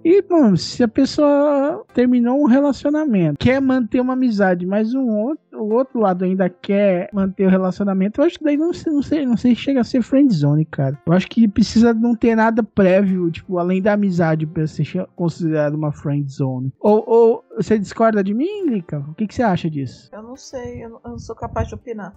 [0.03, 5.41] E, mano, se a pessoa terminou um relacionamento, quer manter uma amizade, mas um outro,
[5.53, 9.25] o outro lado ainda quer manter o relacionamento, eu acho que daí não, não sei,
[9.25, 10.97] não sei se chega a ser friendzone, cara.
[11.05, 15.75] Eu acho que precisa não ter nada prévio, tipo, além da amizade pra ser considerado
[15.75, 16.73] uma friendzone.
[16.79, 18.99] Ou, ou você discorda de mim, Lica?
[19.09, 20.09] O que, que você acha disso?
[20.11, 22.13] Eu não sei, eu não, eu não sou capaz de opinar.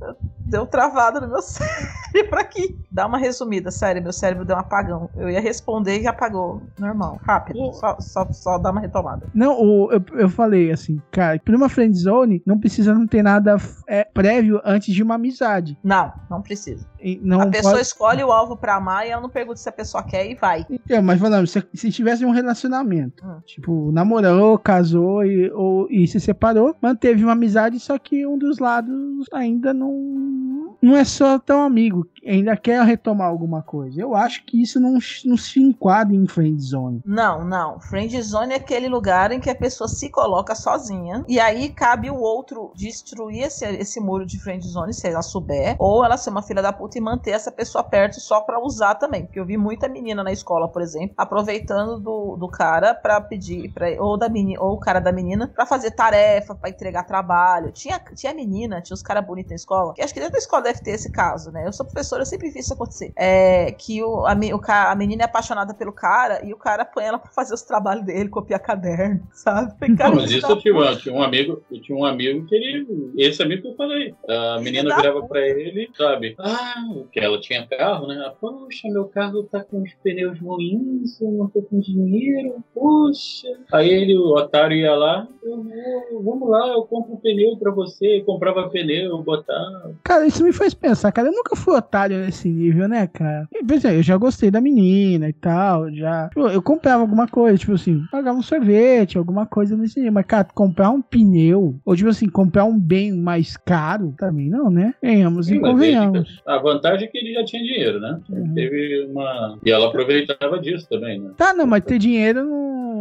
[0.00, 2.76] Eu- Deu travada no meu cérebro aqui.
[2.90, 5.08] Dá uma resumida, sério, meu cérebro deu um apagão.
[5.16, 6.60] Eu ia responder e apagou.
[6.78, 7.72] Normal, rápido.
[7.74, 9.28] Só, só, só dá uma retomada.
[9.32, 13.56] Não, o- eu, eu falei assim, cara, pra uma friendzone não precisa não ter nada
[13.88, 15.78] é, prévio antes de uma amizade.
[15.82, 16.86] Não, não precisa.
[17.00, 19.68] E Não a pessoa pode- escolhe o alvo pra amar e ela não pergunta se
[19.68, 20.66] a pessoa quer e vai.
[20.90, 23.40] É, mas falando, se, se tivesse um relacionamento, Hum.
[23.46, 28.58] tipo, namorou, casou e, ou, e se separou, manteve uma amizade, só que um dos
[28.58, 30.72] lados ainda não.
[30.80, 34.00] Não é só tão amigo, ainda quer retomar alguma coisa.
[34.00, 37.00] Eu acho que isso não, não se enquadra em friendzone.
[37.04, 37.78] Não, não.
[37.78, 42.10] Friend zone é aquele lugar em que a pessoa se coloca sozinha e aí cabe
[42.10, 46.30] o outro destruir esse, esse muro de friend zone se ela souber, ou ela ser
[46.30, 49.24] uma filha da puta e manter essa pessoa perto só pra usar também.
[49.24, 53.70] Porque eu vi muita menina na escola, por exemplo, aproveitando do, do cara pra pedir,
[53.72, 57.72] pra, ou, da menina, ou o cara da menina, pra fazer tarefa, pra entregar trabalho.
[57.72, 60.62] Tinha, tinha menina, tinha os caras bonitos na escola, que acho que dentro da escola
[60.62, 61.66] deve ter esse caso, né?
[61.66, 63.12] Eu sou professora, eu sempre vi isso acontecer.
[63.16, 67.04] É que o, a, o a menina é apaixonada pelo cara e o cara põe
[67.04, 69.72] ela pra fazer os trabalhos dele, copiar caderno, sabe?
[69.96, 72.54] Cara, Não, mas isso eu tinha, eu tinha um amigo, eu tinha um amigo que
[72.54, 73.12] ele.
[73.16, 74.14] Esse amigo que eu falei.
[74.28, 75.28] A menina virava puta.
[75.28, 76.34] pra ele, sabe?
[76.38, 76.74] Ah,
[77.10, 78.16] que ela tinha carro, né?
[78.16, 83.48] Ela, Poxa, meu carro tá com os pneus ruins, eu não tô com dinheiro, poxa.
[83.72, 87.72] Aí ele, o otário, ia lá, eu vou, vamos lá, eu compro um pneu pra
[87.72, 89.94] você, eu comprava pneu, eu botava.
[90.04, 93.48] Cara, isso me faz pensar, cara, eu nunca fui otário nesse nível, né, cara?
[93.52, 96.28] E, Por exemplo, eu já gostei da menina e tal, já.
[96.28, 100.12] Tipo, eu comprava alguma coisa, tipo assim, pagava um sorvete, alguma coisa nesse nível.
[100.12, 104.70] Mas, cara, comprar um pneu, ou tipo assim, comprar um bem mais caro, também não,
[104.70, 104.94] né?
[105.02, 106.28] Venhamos e Sim, mas convenhamos.
[106.28, 108.20] ele- a vantagem é que ele já tinha dinheiro, né?
[108.30, 109.58] Ele Teve uma.
[109.64, 111.30] E ela aproveitava disso também, né?
[111.38, 112.91] Tá, não, mas ter dinheiro não.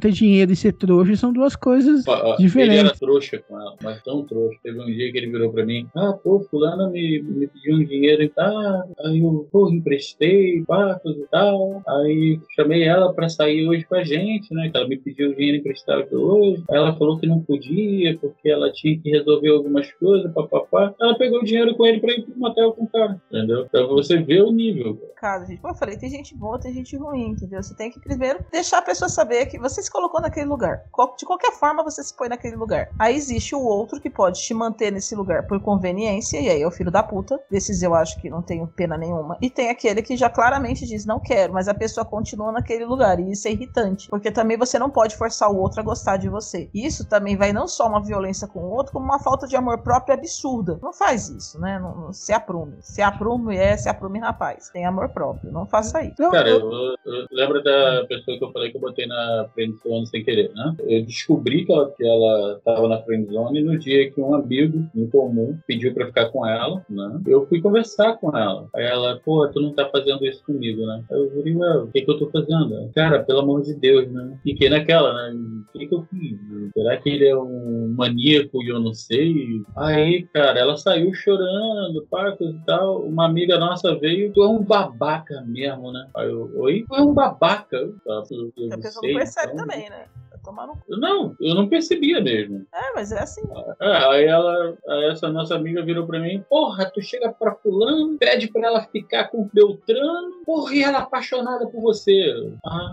[0.00, 2.78] Ter dinheiro e ser trouxa são duas coisas Ó, ó, Ele diferentes.
[2.78, 4.58] era trouxa com ela, mas tão trouxa.
[4.62, 7.84] Teve um dia que ele virou pra mim: Ah, pô, fulana me, me pediu um
[7.84, 8.88] dinheiro e tal.
[9.04, 11.82] Aí eu, pô, emprestei, coisa e tal.
[11.88, 14.68] Aí chamei ela pra sair hoje com a gente, né?
[14.70, 16.62] Que ela me pediu o dinheiro emprestado hoje.
[16.70, 20.94] Aí ela falou que não podia, porque ela tinha que resolver algumas coisas, papapá.
[21.00, 23.66] Ela pegou o dinheiro com ele pra ir pro motel com o cara, entendeu?
[23.70, 24.96] Pra você ver o nível.
[24.96, 25.12] cara.
[25.22, 27.62] Cara, gente, como eu falei, tem gente boa, tem gente ruim, entendeu?
[27.62, 30.82] Você tem que primeiro deixar a pessoa saber que você se colocou naquele lugar.
[31.18, 32.88] De qualquer forma, você se põe naquele lugar.
[32.98, 36.66] Aí existe o outro que pode te manter nesse lugar por conveniência, e aí é
[36.66, 37.40] o filho da puta.
[37.50, 39.36] Desses eu acho que não tenho pena nenhuma.
[39.40, 43.18] E tem aquele que já claramente diz, não quero, mas a pessoa continua naquele lugar.
[43.20, 44.08] E isso é irritante.
[44.08, 46.70] Porque também você não pode forçar o outro a gostar de você.
[46.74, 49.78] Isso também vai não só uma violência com o outro, como uma falta de amor
[49.78, 50.78] próprio absurda.
[50.82, 51.78] Não faz isso, né?
[51.78, 52.76] Não, não- se aprume.
[52.80, 54.68] Se aprume é, se aprume rapaz.
[54.70, 55.50] Tem amor próprio.
[55.52, 56.16] Não faça isso.
[56.30, 59.14] Cara, eu- eu, eu lembro da pessoa que eu falei que eu botei na
[59.54, 60.74] friendzone sem querer, né?
[60.86, 65.06] Eu descobri que ela, que ela tava na friendzone no dia que um amigo em
[65.08, 67.20] comum pediu pra ficar com ela, né?
[67.26, 68.68] Eu fui conversar com ela.
[68.74, 71.02] Aí ela, pô, tu não tá fazendo isso comigo, né?
[71.10, 72.90] Aí eu falei, ué, o que que eu tô fazendo?
[72.94, 74.38] Cara, pelo amor de Deus, né?
[74.42, 75.38] Fiquei naquela, né?
[75.74, 76.38] O que que eu fiz?
[76.74, 79.62] Será que ele é um maníaco e eu não sei?
[79.76, 83.02] Aí, cara, ela saiu chorando, pá, coisa e tal.
[83.02, 86.06] Uma amiga nossa veio, tu é um babaca mesmo, né?
[86.16, 86.84] Aí eu, oi?
[86.88, 87.76] Tu é um babaca?
[87.76, 90.06] Eu, "Ah, eu, eu A não sei, percebe então." também, né?
[90.44, 90.74] Tomar no...
[90.74, 90.96] cu.
[90.96, 92.66] Não, eu não percebia mesmo.
[92.74, 93.42] É, mas é assim.
[93.80, 94.76] É, aí ela,
[95.10, 99.28] essa nossa amiga virou pra mim, porra, tu chega pra fulano, pede pra ela ficar
[99.28, 102.34] com o Beltrano, porra, e ela é apaixonada por você.
[102.66, 102.92] Ah.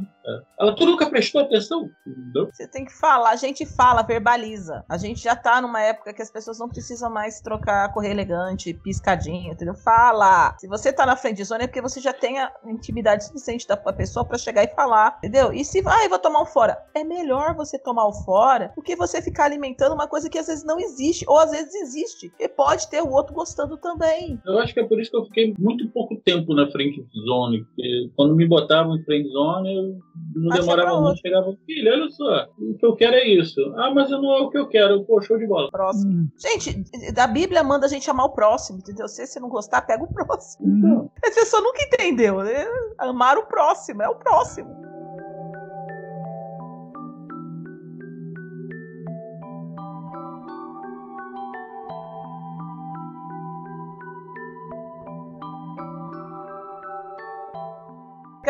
[0.59, 1.89] Ela, tu nunca prestou atenção?
[2.33, 2.45] Não.
[2.51, 4.83] Você tem que falar, a gente fala, verbaliza.
[4.89, 8.73] A gente já tá numa época que as pessoas não precisam mais trocar correio elegante,
[8.73, 9.75] piscadinho, entendeu?
[9.75, 10.55] Fala!
[10.59, 13.77] Se você tá na frente zona é porque você já tem a intimidade suficiente da
[13.77, 15.53] pessoa pra chegar e falar, entendeu?
[15.53, 16.77] E se vai, vou tomar um fora.
[16.93, 20.47] É melhor você tomar o fora do que você ficar alimentando uma coisa que às
[20.47, 22.31] vezes não existe, ou às vezes existe.
[22.39, 24.39] E pode ter o outro gostando também.
[24.45, 27.63] Eu acho que é por isso que eu fiquei muito pouco tempo na frente zone.
[27.63, 29.99] Porque quando me botavam em frente zone, eu
[30.35, 31.19] não demorava muito.
[31.19, 33.59] Chegava, filho, olha só, o que eu quero é isso.
[33.77, 35.03] Ah, mas eu não é o que eu quero.
[35.05, 35.69] Pô, show de bola.
[35.71, 36.11] Próximo.
[36.11, 39.07] Hum, Gente, da Bíblia manda a gente amar o próximo, entendeu?
[39.07, 40.67] Se você não gostar, pega o próximo.
[40.67, 41.09] hum.
[41.17, 42.65] A pessoa nunca entendeu, né?
[42.97, 44.88] Amar o próximo, é o próximo.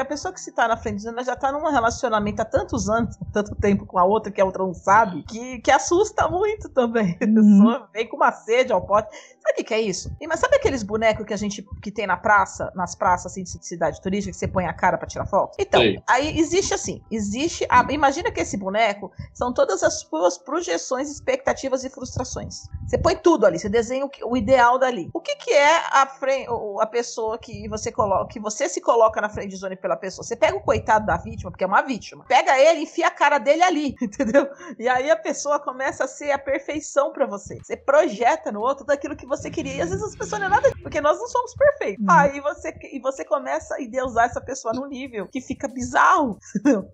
[0.10, 3.56] Pessoa que se tá na frente, ela já tá num relacionamento há tantos anos, tanto
[3.56, 7.16] tempo com a outra, que a outra não sabe, que, que assusta muito também.
[7.16, 9.10] A pessoa vem com uma sede ao pote.
[9.50, 10.16] Sabe o que, que é isso?
[10.22, 13.44] E, Mas sabe aqueles bonecos que a gente que tem na praça, nas praças assim,
[13.44, 15.56] de cidade turística, que você põe a cara pra tirar foto?
[15.60, 16.00] Então, Sei.
[16.08, 17.66] aí existe assim, existe.
[17.70, 22.70] A, imagina que esse boneco são todas as suas projeções, expectativas e frustrações.
[22.86, 25.10] Você põe tudo ali, você desenha o, o ideal dali.
[25.14, 28.80] O que, que é a, fren- o- a pessoa que você coloca, que você se
[28.82, 30.24] coloca na frente de zone pela pessoa?
[30.24, 33.12] Você pega o coitado da vítima, porque é uma vítima, pega ele e enfia a
[33.12, 34.48] cara dele ali, entendeu?
[34.78, 37.58] E aí a pessoa começa a ser a perfeição pra você.
[37.64, 39.76] Você projeta no outro daquilo que você queria.
[39.76, 42.04] E às vezes as pessoas não é nada, porque nós não somos perfeitos.
[42.04, 42.12] Uhum.
[42.12, 46.40] Aí você e você começa a endeusar essa pessoa num nível que fica bizarro.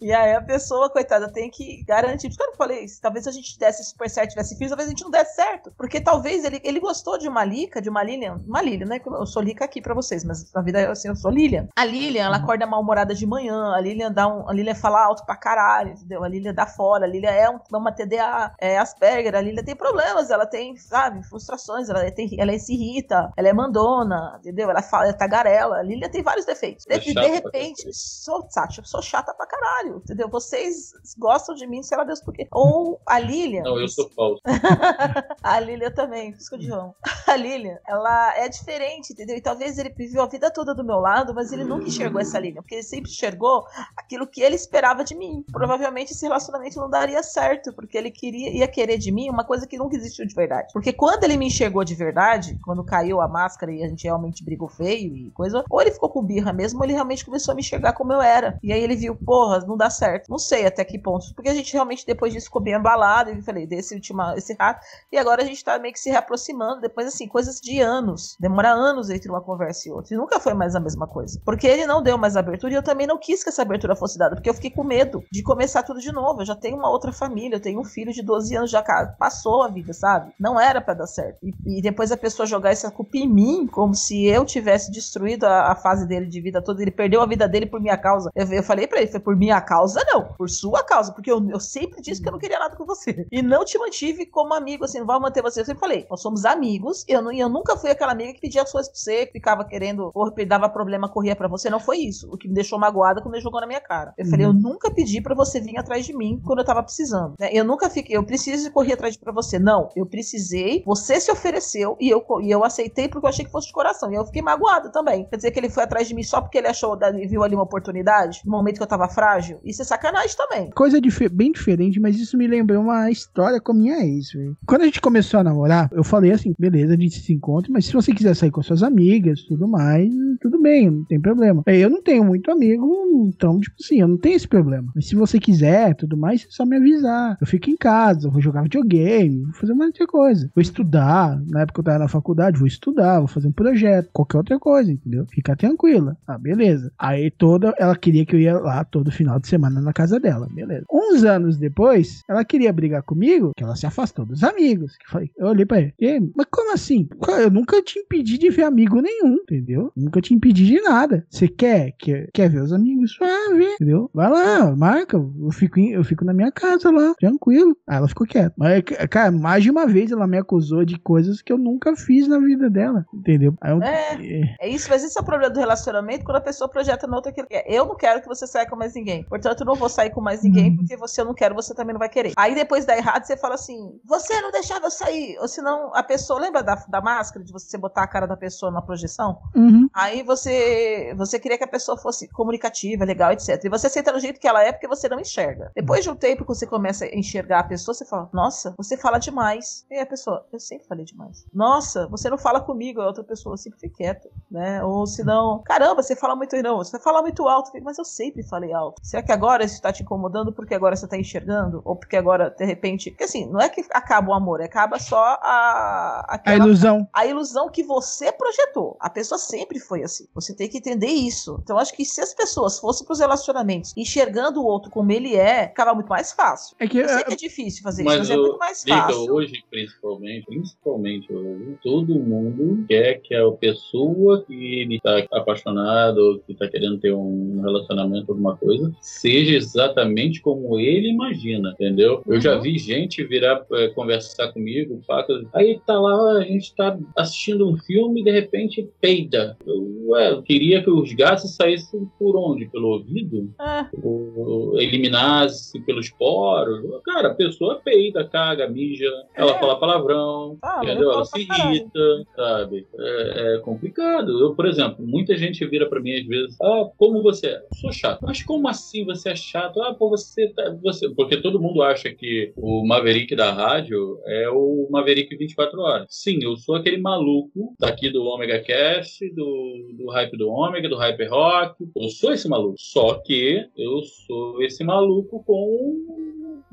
[0.02, 2.28] E aí a pessoa, coitada, tem que garantir.
[2.28, 4.88] Por isso que eu falei, se talvez a gente desse super certo, tivesse filhos, talvez
[4.88, 5.72] a gente não desse certo.
[5.78, 8.42] Porque talvez ele, ele gostou de uma Lica, de uma Lilian.
[8.46, 9.00] Uma Lilian, né?
[9.06, 11.68] Eu sou Lica aqui pra vocês, mas na vida assim, eu sou Lilian.
[11.76, 13.74] A Lilian, ela acorda mal-humorada de manhã.
[13.74, 14.50] A Lilian dá um.
[14.50, 16.24] A Lilian fala alto pra caralho, entendeu?
[16.24, 17.06] A Lilian dá fora.
[17.06, 19.36] A Lilian é um, uma TDA, é Asperger.
[19.36, 21.90] A Lilian tem problemas, ela tem, sabe, frustrações.
[21.90, 24.70] Ela, tem, ela se irrita, ela é mandona, entendeu?
[24.70, 25.78] Ela fala, é tagarela.
[25.78, 26.86] A Lilian tem vários defeitos.
[26.86, 30.30] De, de repente, sou, Sasha, sou chata pra caralho, entendeu?
[30.30, 32.48] Vocês gostam de mim, sei lá Deus por quê.
[32.52, 33.64] Ou a Lilian.
[33.64, 34.42] Não, eu sou falso.
[35.44, 36.96] a Lilian também, pisco de João.
[37.28, 39.36] A Lilian, ela é diferente, entendeu?
[39.36, 42.40] E talvez ele viveu a vida toda do meu lado, mas ele nunca enxergou essa
[42.40, 43.66] Lilian, porque ele sempre enxergou
[43.96, 45.44] aquilo que ele esperava de mim.
[45.52, 49.68] Provavelmente esse relacionamento não daria certo, porque ele queria ia querer de mim uma coisa
[49.68, 50.72] que nunca existiu de verdade.
[50.74, 54.06] Porque quando ele me enxergou de verdade, verdade, quando caiu a máscara e a gente
[54.06, 57.52] realmente brigou feio e coisa, ou ele ficou com birra mesmo, ou ele realmente começou
[57.52, 58.58] a me enxergar como eu era.
[58.64, 60.30] E aí ele viu, porra, não dá certo.
[60.30, 61.34] Não sei até que ponto.
[61.36, 63.32] Porque a gente realmente depois disso ficou bem abalado.
[63.32, 64.80] E falei, desse último, esse rato.
[65.12, 66.80] E agora a gente tá meio que se reaproximando.
[66.80, 68.38] Depois, assim, coisas de anos.
[68.40, 70.14] Demora anos entre uma conversa e outra.
[70.14, 71.42] E nunca foi mais a mesma coisa.
[71.44, 74.18] Porque ele não deu mais abertura e eu também não quis que essa abertura fosse
[74.18, 74.36] dada.
[74.36, 76.42] Porque eu fiquei com medo de começar tudo de novo.
[76.42, 78.82] Eu já tenho uma outra família, eu tenho um filho de 12 anos, já
[79.20, 80.32] passou a vida, sabe?
[80.40, 81.40] Não era pra dar certo.
[81.44, 85.46] E, e depois a pessoa jogar essa culpa em mim, como se eu tivesse destruído
[85.46, 86.82] a, a fase dele de vida toda.
[86.82, 88.30] Ele perdeu a vida dele por minha causa.
[88.36, 90.34] Eu, eu falei pra ele, foi por minha causa, não.
[90.38, 91.12] Por sua causa.
[91.14, 93.26] Porque eu, eu sempre disse que eu não queria nada com você.
[93.32, 95.62] E não te mantive como amigo, assim, não vai manter você.
[95.62, 97.04] Eu sempre falei, nós somos amigos.
[97.08, 99.66] Eu, não, eu nunca fui aquela amiga que pedia as coisas pra você, que ficava
[99.66, 101.70] querendo, ou dava problema, corria pra você.
[101.70, 102.30] Não foi isso.
[102.32, 104.14] O que me deixou magoada quando ele jogou na minha cara.
[104.18, 107.36] Eu falei, eu nunca pedi pra você vir atrás de mim quando eu tava precisando.
[107.40, 107.50] né?
[107.52, 109.58] Eu nunca fiquei, eu preciso correr atrás de pra você.
[109.60, 113.52] Não, eu precisei, você se ofereceu e eu, e eu aceitei porque eu achei que
[113.52, 114.12] fosse de coração.
[114.12, 115.26] E eu fiquei magoada também.
[115.30, 116.98] Quer dizer que ele foi atrás de mim só porque ele achou,
[117.30, 119.60] viu ali uma oportunidade, no momento que eu tava frágil.
[119.64, 120.70] Isso é sacanagem também.
[120.72, 124.58] Coisa dife- bem diferente, mas isso me lembrou uma história com a minha ex, velho.
[124.68, 127.86] Quando a gente começou a namorar, eu falei assim, beleza, a gente se encontra, mas
[127.86, 130.10] se você quiser sair com suas amigas, tudo mais,
[130.42, 131.64] tudo bem, não tem problema.
[131.66, 132.86] É, Eu não tenho muito amigo,
[133.28, 134.92] então, tipo assim, eu não tenho esse problema.
[134.96, 137.38] Mas se você quiser, tudo mais, é só me avisar.
[137.40, 140.50] Eu fico em casa, eu vou jogar videogame, vou fazer uma outra coisa.
[140.56, 144.60] Vou estudar, na época eu na faculdade, vou estudar, vou fazer um projeto, qualquer outra
[144.60, 145.26] coisa, entendeu?
[145.32, 146.18] Fica tranquila.
[146.28, 146.92] Ah, beleza.
[146.98, 150.48] Aí toda, ela queria que eu ia lá todo final de semana na casa dela,
[150.52, 150.86] beleza.
[150.92, 154.98] Uns anos depois, ela queria brigar comigo, que ela se afastou dos amigos.
[154.98, 157.08] Que falei, eu olhei pra ele, "E, mas como assim?
[157.40, 159.92] Eu nunca te impedi de ver amigo nenhum, entendeu?
[159.96, 161.26] Nunca te impedi de nada.
[161.30, 163.18] Você quer, quer, quer ver os amigos?
[163.22, 164.10] Ah, vê, entendeu?
[164.14, 167.76] Vai lá, marca, eu fico, eu fico na minha casa lá, tranquilo.
[167.88, 168.54] Aí ela ficou quieta.
[168.58, 172.28] Mas, cara, mais de uma vez ela me acusou de coisas que eu nunca fiz
[172.28, 173.54] na vida dela, entendeu?
[173.64, 174.56] Eu, É.
[174.60, 177.32] É isso, mas esse é o problema do relacionamento quando a pessoa projeta na outra
[177.32, 177.66] que quer.
[177.68, 179.24] Eu não quero que você saia com mais ninguém.
[179.26, 181.94] Portanto, eu não vou sair com mais ninguém, porque você eu não quero, você também
[181.94, 182.34] não vai querer.
[182.38, 185.38] Aí depois dá errado, você fala assim: você não deixava eu sair.
[185.40, 188.72] Ou senão a pessoa, lembra da, da máscara, de você botar a cara da pessoa
[188.72, 189.40] na projeção?
[189.56, 189.88] Uhum.
[189.94, 193.64] Aí você você queria que a pessoa fosse comunicativa, legal, etc.
[193.64, 195.72] E você aceita do jeito que ela é porque você não enxerga.
[195.76, 198.98] Depois de um tempo que você começa a enxergar a pessoa, você fala: Nossa, você
[198.98, 199.86] fala demais.
[199.90, 201.46] E a pessoa, eu sempre falei demais.
[201.54, 201.65] Nossa,
[202.10, 204.84] você não fala comigo, a outra pessoa eu sempre fica quieta, né?
[204.84, 208.44] Ou se não, caramba, você fala muito não, você fala muito alto, mas eu sempre
[208.44, 209.00] falei alto.
[209.04, 211.82] Será que agora isso tá te incomodando porque agora você tá enxergando?
[211.86, 213.10] Ou porque agora, de repente.
[213.12, 216.26] Porque assim, não é que acaba o amor, é acaba só a.
[216.28, 217.08] A aquela- ilusão.
[217.14, 218.96] a ilusão que você projetou.
[219.00, 220.28] A pessoa sempre foi assim.
[220.34, 221.60] Você tem que entender isso.
[221.64, 225.68] Então, acho que se as pessoas fossem pros relacionamentos enxergando o outro como ele é,
[225.68, 226.76] ficava muito mais fácil.
[226.80, 228.84] É que Eu sei é, que é difícil fazer isso, Mas, mas é muito mais
[228.86, 229.34] Liga, fácil.
[229.34, 236.40] hoje, principalmente, principalmente hoje, todo mundo quer que a pessoa que ele tá apaixonado ou
[236.40, 242.22] que tá querendo ter um relacionamento, alguma coisa, seja exatamente como ele imagina, entendeu?
[242.26, 242.62] Eu já Uhum.
[242.62, 247.78] vi gente virar eh, conversar comigo, faca, aí tá lá, a gente tá assistindo um
[247.78, 249.58] filme e de repente peida.
[249.66, 252.68] Eu, ué, eu queria que os gases saíssem por onde?
[252.70, 253.50] Pelo ouvido?
[253.60, 253.86] É.
[254.04, 256.82] o- eliminasse pelos poros.
[257.04, 259.60] Cara, a pessoa peida, caga, mija, ela É.
[259.60, 261.04] fala palavrão, Ah, entendeu?
[261.10, 261.45] eu Ela se.
[261.46, 262.88] Irrita, sabe?
[262.98, 264.40] É, é complicado.
[264.40, 267.62] Eu, por exemplo, muita gente vira pra mim às vezes, ah, como você é?
[267.76, 268.22] Sou chato.
[268.22, 269.82] Mas como assim você é chato?
[269.82, 270.76] Ah, pô, você tá.
[270.84, 271.10] Você...
[271.10, 276.08] Porque todo mundo acha que o Maverick da rádio é o Maverick 24 horas.
[276.10, 280.98] Sim, eu sou aquele maluco daqui do Omega Cast, do, do hype do Omega, do
[280.98, 281.76] hype rock.
[281.96, 282.76] Eu sou esse maluco.
[282.78, 286.25] Só que eu sou esse maluco com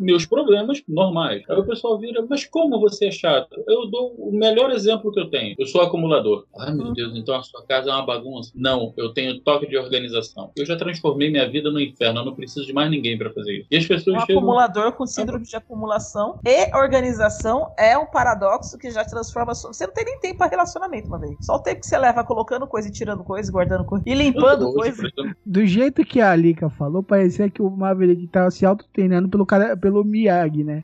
[0.02, 1.42] meus problemas normais.
[1.48, 3.62] Aí o pessoal vira, mas como você é chato?
[3.66, 5.54] Eu dou o melhor exemplo que eu tenho.
[5.58, 6.44] Eu sou acumulador.
[6.58, 8.52] Ai, meu Deus, então a sua casa é uma bagunça.
[8.54, 10.50] Não, eu tenho toque de organização.
[10.56, 12.20] Eu já transformei minha vida no inferno.
[12.20, 13.68] Eu não preciso de mais ninguém pra fazer isso.
[13.70, 14.38] E as pessoas Um chegam.
[14.42, 19.54] acumulador com síndrome de acumulação e organização é um paradoxo que já transforma.
[19.54, 21.36] sua- Você não tem nem tempo para relacionamento, uma vez.
[21.40, 24.72] Só o tempo que você leva colocando coisa e tirando coisa, guardando coisa e limpando
[24.72, 25.02] coisa.
[25.44, 29.76] do jeito que a Alika falou, parecia que o Maverick tava se auto-treinando pelo, cara,
[29.76, 30.82] pelo Miyagi, né?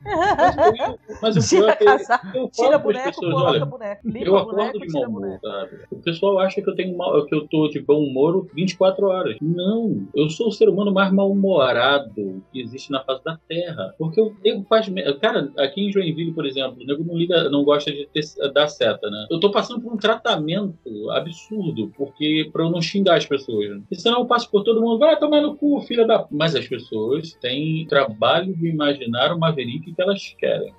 [1.21, 4.01] Mas o Tira pior é que casaco, eu tira boneco, pessoas, coloca olha, boneco.
[4.07, 5.47] Limpa eu boneco, acordo de tira mau humor, boneco.
[5.47, 5.77] sabe?
[5.91, 9.37] O pessoal acha que eu tenho mal, que eu tô de bom humor 24 horas.
[9.41, 13.93] Não, eu sou o ser humano mais mal-humorado que existe na face da Terra.
[13.97, 14.89] Porque o nego faz.
[15.21, 18.21] Cara, aqui em Joinville, por exemplo, o nego não liga, não gosta de ter,
[18.53, 19.27] dar seta, né?
[19.29, 23.69] Eu tô passando por um tratamento absurdo, porque pra eu não xingar as pessoas.
[23.69, 23.81] Né?
[23.91, 26.25] E senão eu passo por todo mundo, vai tomar no cu, filha da.
[26.31, 28.88] Mas as pessoas têm trabalho de imaginar
[29.33, 30.73] o Maverick que elas querem.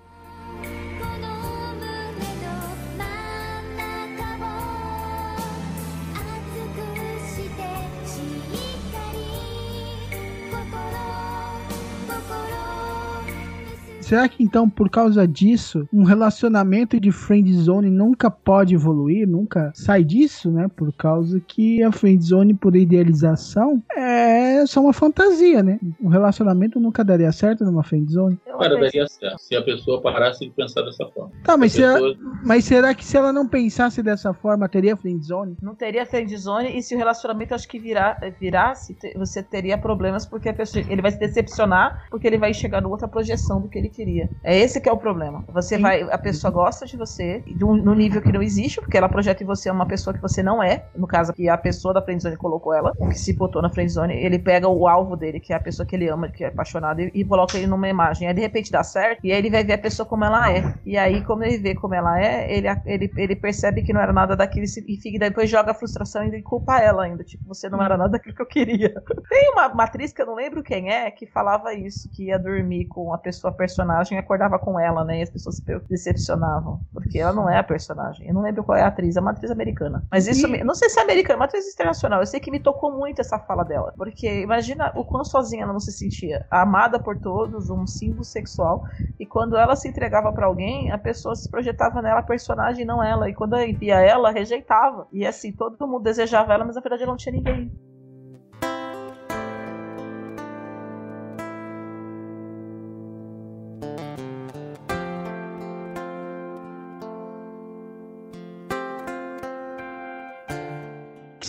[14.10, 19.70] Será que então por causa disso, um relacionamento de friend zone nunca pode evoluir, nunca
[19.72, 20.68] sai disso, né?
[20.76, 25.78] Por causa que a friend zone por idealização é só uma fantasia, né?
[26.02, 28.36] Um relacionamento nunca daria certo numa friend zone.
[28.58, 31.30] Cara, daria certo se a pessoa parasse de pensar dessa forma.
[31.44, 35.24] Tá, mas, Se pessoa- mas será que se ela não pensasse dessa forma, teria friend
[35.24, 35.56] zone?
[35.62, 40.26] Não teria friend zone e se o relacionamento acho que virar, virasse, você teria problemas
[40.26, 43.68] porque a pessoa, ele vai se decepcionar porque ele vai chegar no outra projeção do
[43.68, 44.30] que ele queria.
[44.42, 45.44] É esse que é o problema.
[45.48, 45.82] Você Sim.
[45.82, 49.08] vai, a pessoa gosta de você de um- no nível que não existe, porque ela
[49.08, 50.86] projeta em você uma pessoa que você não é.
[50.96, 53.70] No caso que a pessoa da friend zone colocou ela, o que se botou na
[53.70, 56.44] friend zone, ele pega o alvo dele, que é a pessoa que ele ama, que
[56.44, 58.28] é apaixonado e, e coloca ele numa imagem.
[58.28, 60.64] Aí de repente dá certo e aí ele vai ver a pessoa como ela é.
[60.84, 64.12] E aí como ele vê como ela é, ele, ele, ele percebe que não era
[64.12, 67.22] nada daquilo e se- e fica, depois joga a frustração e culpa ela ainda.
[67.24, 68.94] Tipo, você não era nada daquilo que eu queria.
[69.28, 72.38] Tem uma, uma atriz que eu não lembro quem é, que falava isso, que ia
[72.38, 75.18] dormir com a pessoa personagem e acordava com ela, né?
[75.18, 76.80] E as pessoas se decepcionavam.
[76.92, 78.26] Porque ela não é a personagem.
[78.28, 80.04] Eu não lembro qual é a atriz, é uma atriz americana.
[80.10, 82.20] Mas isso, me- não sei se é americana, é uma atriz internacional.
[82.20, 83.92] Eu sei que me tocou muito essa fala dela.
[83.96, 86.44] Porque imagina o quão sozinha ela não se sentia.
[86.50, 88.84] Amada por todos, um símbolo sexual.
[89.18, 93.02] E quando ela se entregava pra alguém, a pessoa se projetava nela, a personagem, não
[93.02, 93.28] ela.
[93.28, 95.06] E quando via ela, rejeitava.
[95.12, 97.70] E assim, todo mundo desejava ela, mas na verdade ela não tinha ninguém.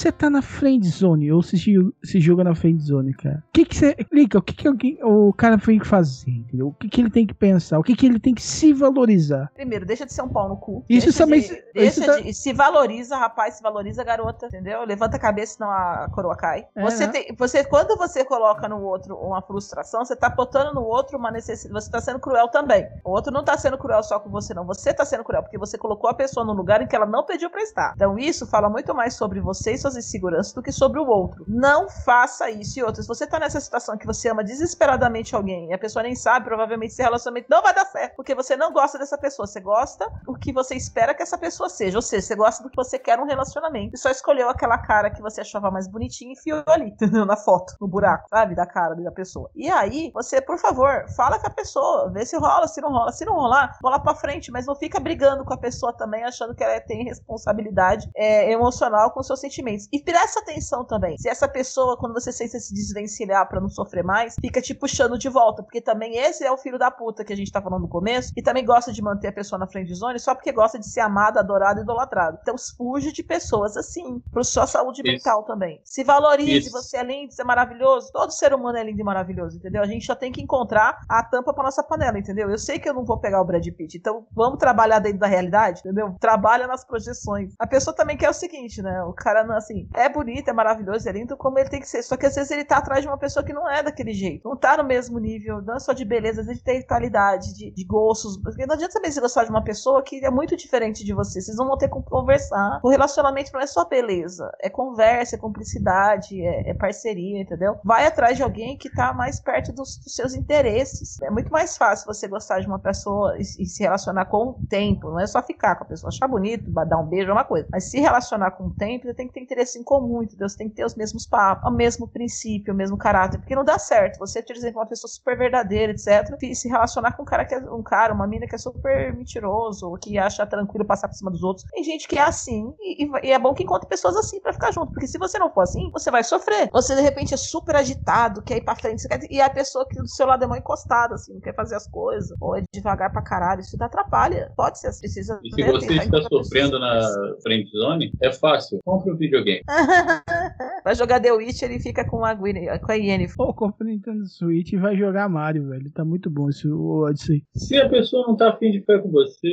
[0.01, 1.57] Você tá na friend zone ou se,
[2.03, 3.43] se joga na friend zone, cara?
[3.49, 3.95] O que que você.
[4.11, 6.67] Liga, o que que alguém, o cara tem que fazer, entendeu?
[6.69, 7.77] O que que ele tem que pensar?
[7.79, 9.51] O que que ele tem que se valorizar?
[9.53, 10.83] Primeiro, deixa de ser um pau no cu.
[10.89, 14.47] Isso deixa também de, se- deixa isso tá- de- se valoriza, rapaz, se valoriza, garota,
[14.47, 14.83] entendeu?
[14.85, 16.65] Levanta a cabeça, senão a coroa cai.
[16.75, 17.11] É, você né?
[17.13, 21.31] tem, você, quando você coloca no outro uma frustração, você tá botando no outro uma
[21.31, 21.73] necessidade.
[21.83, 22.87] Você tá sendo cruel também.
[23.03, 24.65] O outro não tá sendo cruel só com você, não.
[24.65, 27.25] Você tá sendo cruel porque você colocou a pessoa no lugar em que ela não
[27.25, 27.93] pediu pra estar.
[27.95, 31.43] Então, isso fala muito mais sobre você e suas inseguranças do que sobre o outro.
[31.47, 32.79] Não faça isso.
[32.79, 36.03] E outra, se você tá nessa situação que você ama desesperadamente alguém e a pessoa
[36.03, 39.45] nem sabe, provavelmente esse relacionamento não vai dar certo, porque você não gosta dessa pessoa.
[39.45, 41.97] Você gosta do que você espera que essa pessoa seja.
[41.97, 43.95] Ou seja, você gosta do que você quer num relacionamento.
[43.95, 47.25] E só escolheu aquela cara que você achava mais bonitinha e enfiou ali, entendeu?
[47.25, 48.55] Na foto, no buraco, sabe?
[48.55, 49.49] Da cara da pessoa.
[49.55, 53.11] E aí, você, por favor, fala com a pessoa, vê se rola, se não rola.
[53.11, 56.55] Se não rolar, bola pra frente, mas não fica brigando com a pessoa também, achando
[56.55, 59.80] que ela tem responsabilidade é, emocional com seus sentimentos.
[59.91, 61.17] E presta atenção também.
[61.17, 65.17] Se essa pessoa, quando você tenta se desvencilhar pra não sofrer mais, fica te puxando
[65.17, 65.63] de volta.
[65.63, 68.31] Porque também esse é o filho da puta que a gente tá falando no começo,
[68.35, 71.01] e também gosta de manter a pessoa na friend zone só porque gosta de ser
[71.01, 72.39] amada, adorada, idolatrada.
[72.41, 75.11] Então fuja de pessoas assim, por sua saúde Isso.
[75.11, 75.81] mental também.
[75.83, 76.71] Se valorize, Isso.
[76.71, 78.11] você é lindo, você é maravilhoso.
[78.11, 79.81] Todo ser humano é lindo e maravilhoso, entendeu?
[79.81, 82.49] A gente só tem que encontrar a tampa pra nossa panela, entendeu?
[82.49, 85.27] Eu sei que eu não vou pegar o Brad Pitt, então vamos trabalhar dentro da
[85.27, 86.15] realidade, entendeu?
[86.19, 87.53] Trabalha nas projeções.
[87.59, 89.03] A pessoa também quer o seguinte, né?
[89.03, 92.03] O cara, não, assim, é bonito, é maravilhoso, é lindo como ele tem que ser.
[92.03, 94.47] Só que às vezes ele tá atrás de uma pessoa que não é daquele jeito.
[94.47, 97.71] Não tá no mesmo nível, não é só de beleza, às vezes de intelectualidade, de,
[97.71, 98.37] de gostos.
[98.37, 101.41] Porque não adianta também você gostar de uma pessoa que é muito diferente de você.
[101.41, 102.79] Vocês não vão ter como conversar.
[102.83, 107.79] O relacionamento não é só beleza, é conversa, é cumplicidade, é, é parceria, entendeu?
[107.83, 111.21] Vai atrás de alguém que tá mais perto dos, dos seus interesses.
[111.21, 114.67] É muito mais fácil você gostar de uma pessoa e, e se relacionar com o
[114.69, 115.09] tempo.
[115.09, 117.67] Não é só ficar com a pessoa, achar bonito, dar um beijo é uma coisa.
[117.71, 120.47] Mas se relacionar com o tempo, você tem que ter interesse em comum, entendeu?
[120.47, 123.37] Você tem que ter os mesmos papos, o mesmo princípio, o mesmo caráter.
[123.39, 124.17] Porque não dá certo.
[124.19, 127.53] Você, por exemplo, uma pessoa super verdadeira, etc., e se relacionar com um cara que
[127.55, 131.15] é um cara, uma mina que é super mentiroso, ou que acha tranquilo passar por
[131.15, 131.65] cima dos outros.
[131.71, 134.71] Tem gente que é assim, e, e é bom que encontre pessoas assim pra ficar
[134.71, 134.91] junto.
[134.91, 136.69] Porque se você não for assim, você vai sofrer.
[136.71, 139.99] Você, de repente, é super agitado, quer ir pra frente, quer- e a pessoa que
[139.99, 143.11] do seu lado é mão encostada, assim, não quer fazer as coisas, ou é devagar
[143.11, 144.51] pra caralho, isso te atrapalha.
[144.55, 145.39] Pode ser, precisa.
[145.43, 147.43] E se né, você está sofrendo na pessoas.
[147.43, 148.79] friend zone, é fácil.
[148.85, 149.50] Compre um videogame.
[150.83, 153.35] Vai jogar The Witcher e fica com a, Gwyn- com a Yennefer.
[153.37, 155.91] Pô, compra o Nintendo Switch e vai jogar Mario, velho.
[155.91, 157.43] Tá muito bom esse o Odyssey.
[157.55, 159.49] Se a pessoa não tá afim de ficar com você,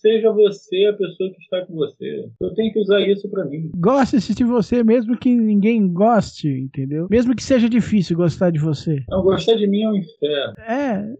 [0.00, 2.28] seja você a pessoa que está com você.
[2.40, 3.70] Eu tenho que usar isso pra mim.
[3.76, 7.06] Goste de você, mesmo que ninguém goste, entendeu?
[7.10, 9.02] Mesmo que seja difícil gostar de você.
[9.08, 10.54] Não, gostar de mim é um inferno.
[10.66, 11.14] É,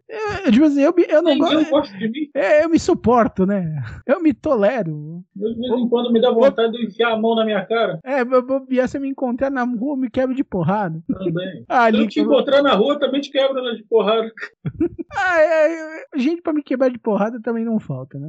[0.47, 1.71] eu, tipo assim, eu, eu não gosto.
[1.71, 2.29] gosta de mim.
[2.35, 3.83] É, eu me suporto, né?
[4.07, 5.23] Eu me tolero.
[5.35, 7.99] De vez em quando me dá vontade de enfiar a mão na minha cara.
[8.05, 11.03] É, eu vou se me encontrar na rua, me quebra de porrada.
[11.09, 11.65] Também.
[11.69, 14.31] Ah, Se eu ali te encontrar na rua, também te quebra de porrada.
[15.15, 18.29] Ah, é, é, gente pra me quebrar de porrada também não falta, né?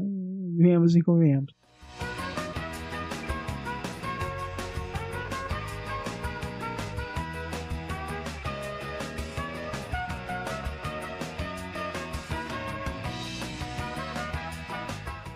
[0.57, 1.53] Venhamos e convenhamos.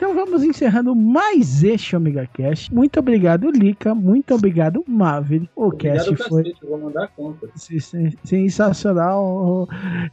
[0.10, 2.70] Então vamos encerrando mais este Omega Cash.
[2.70, 3.94] Muito obrigado, Lica.
[3.94, 5.50] Muito obrigado, Maverick.
[5.54, 7.50] O Obrigado, cast foi cacete, vou mandar a conta.
[7.56, 9.68] sen- sensacional.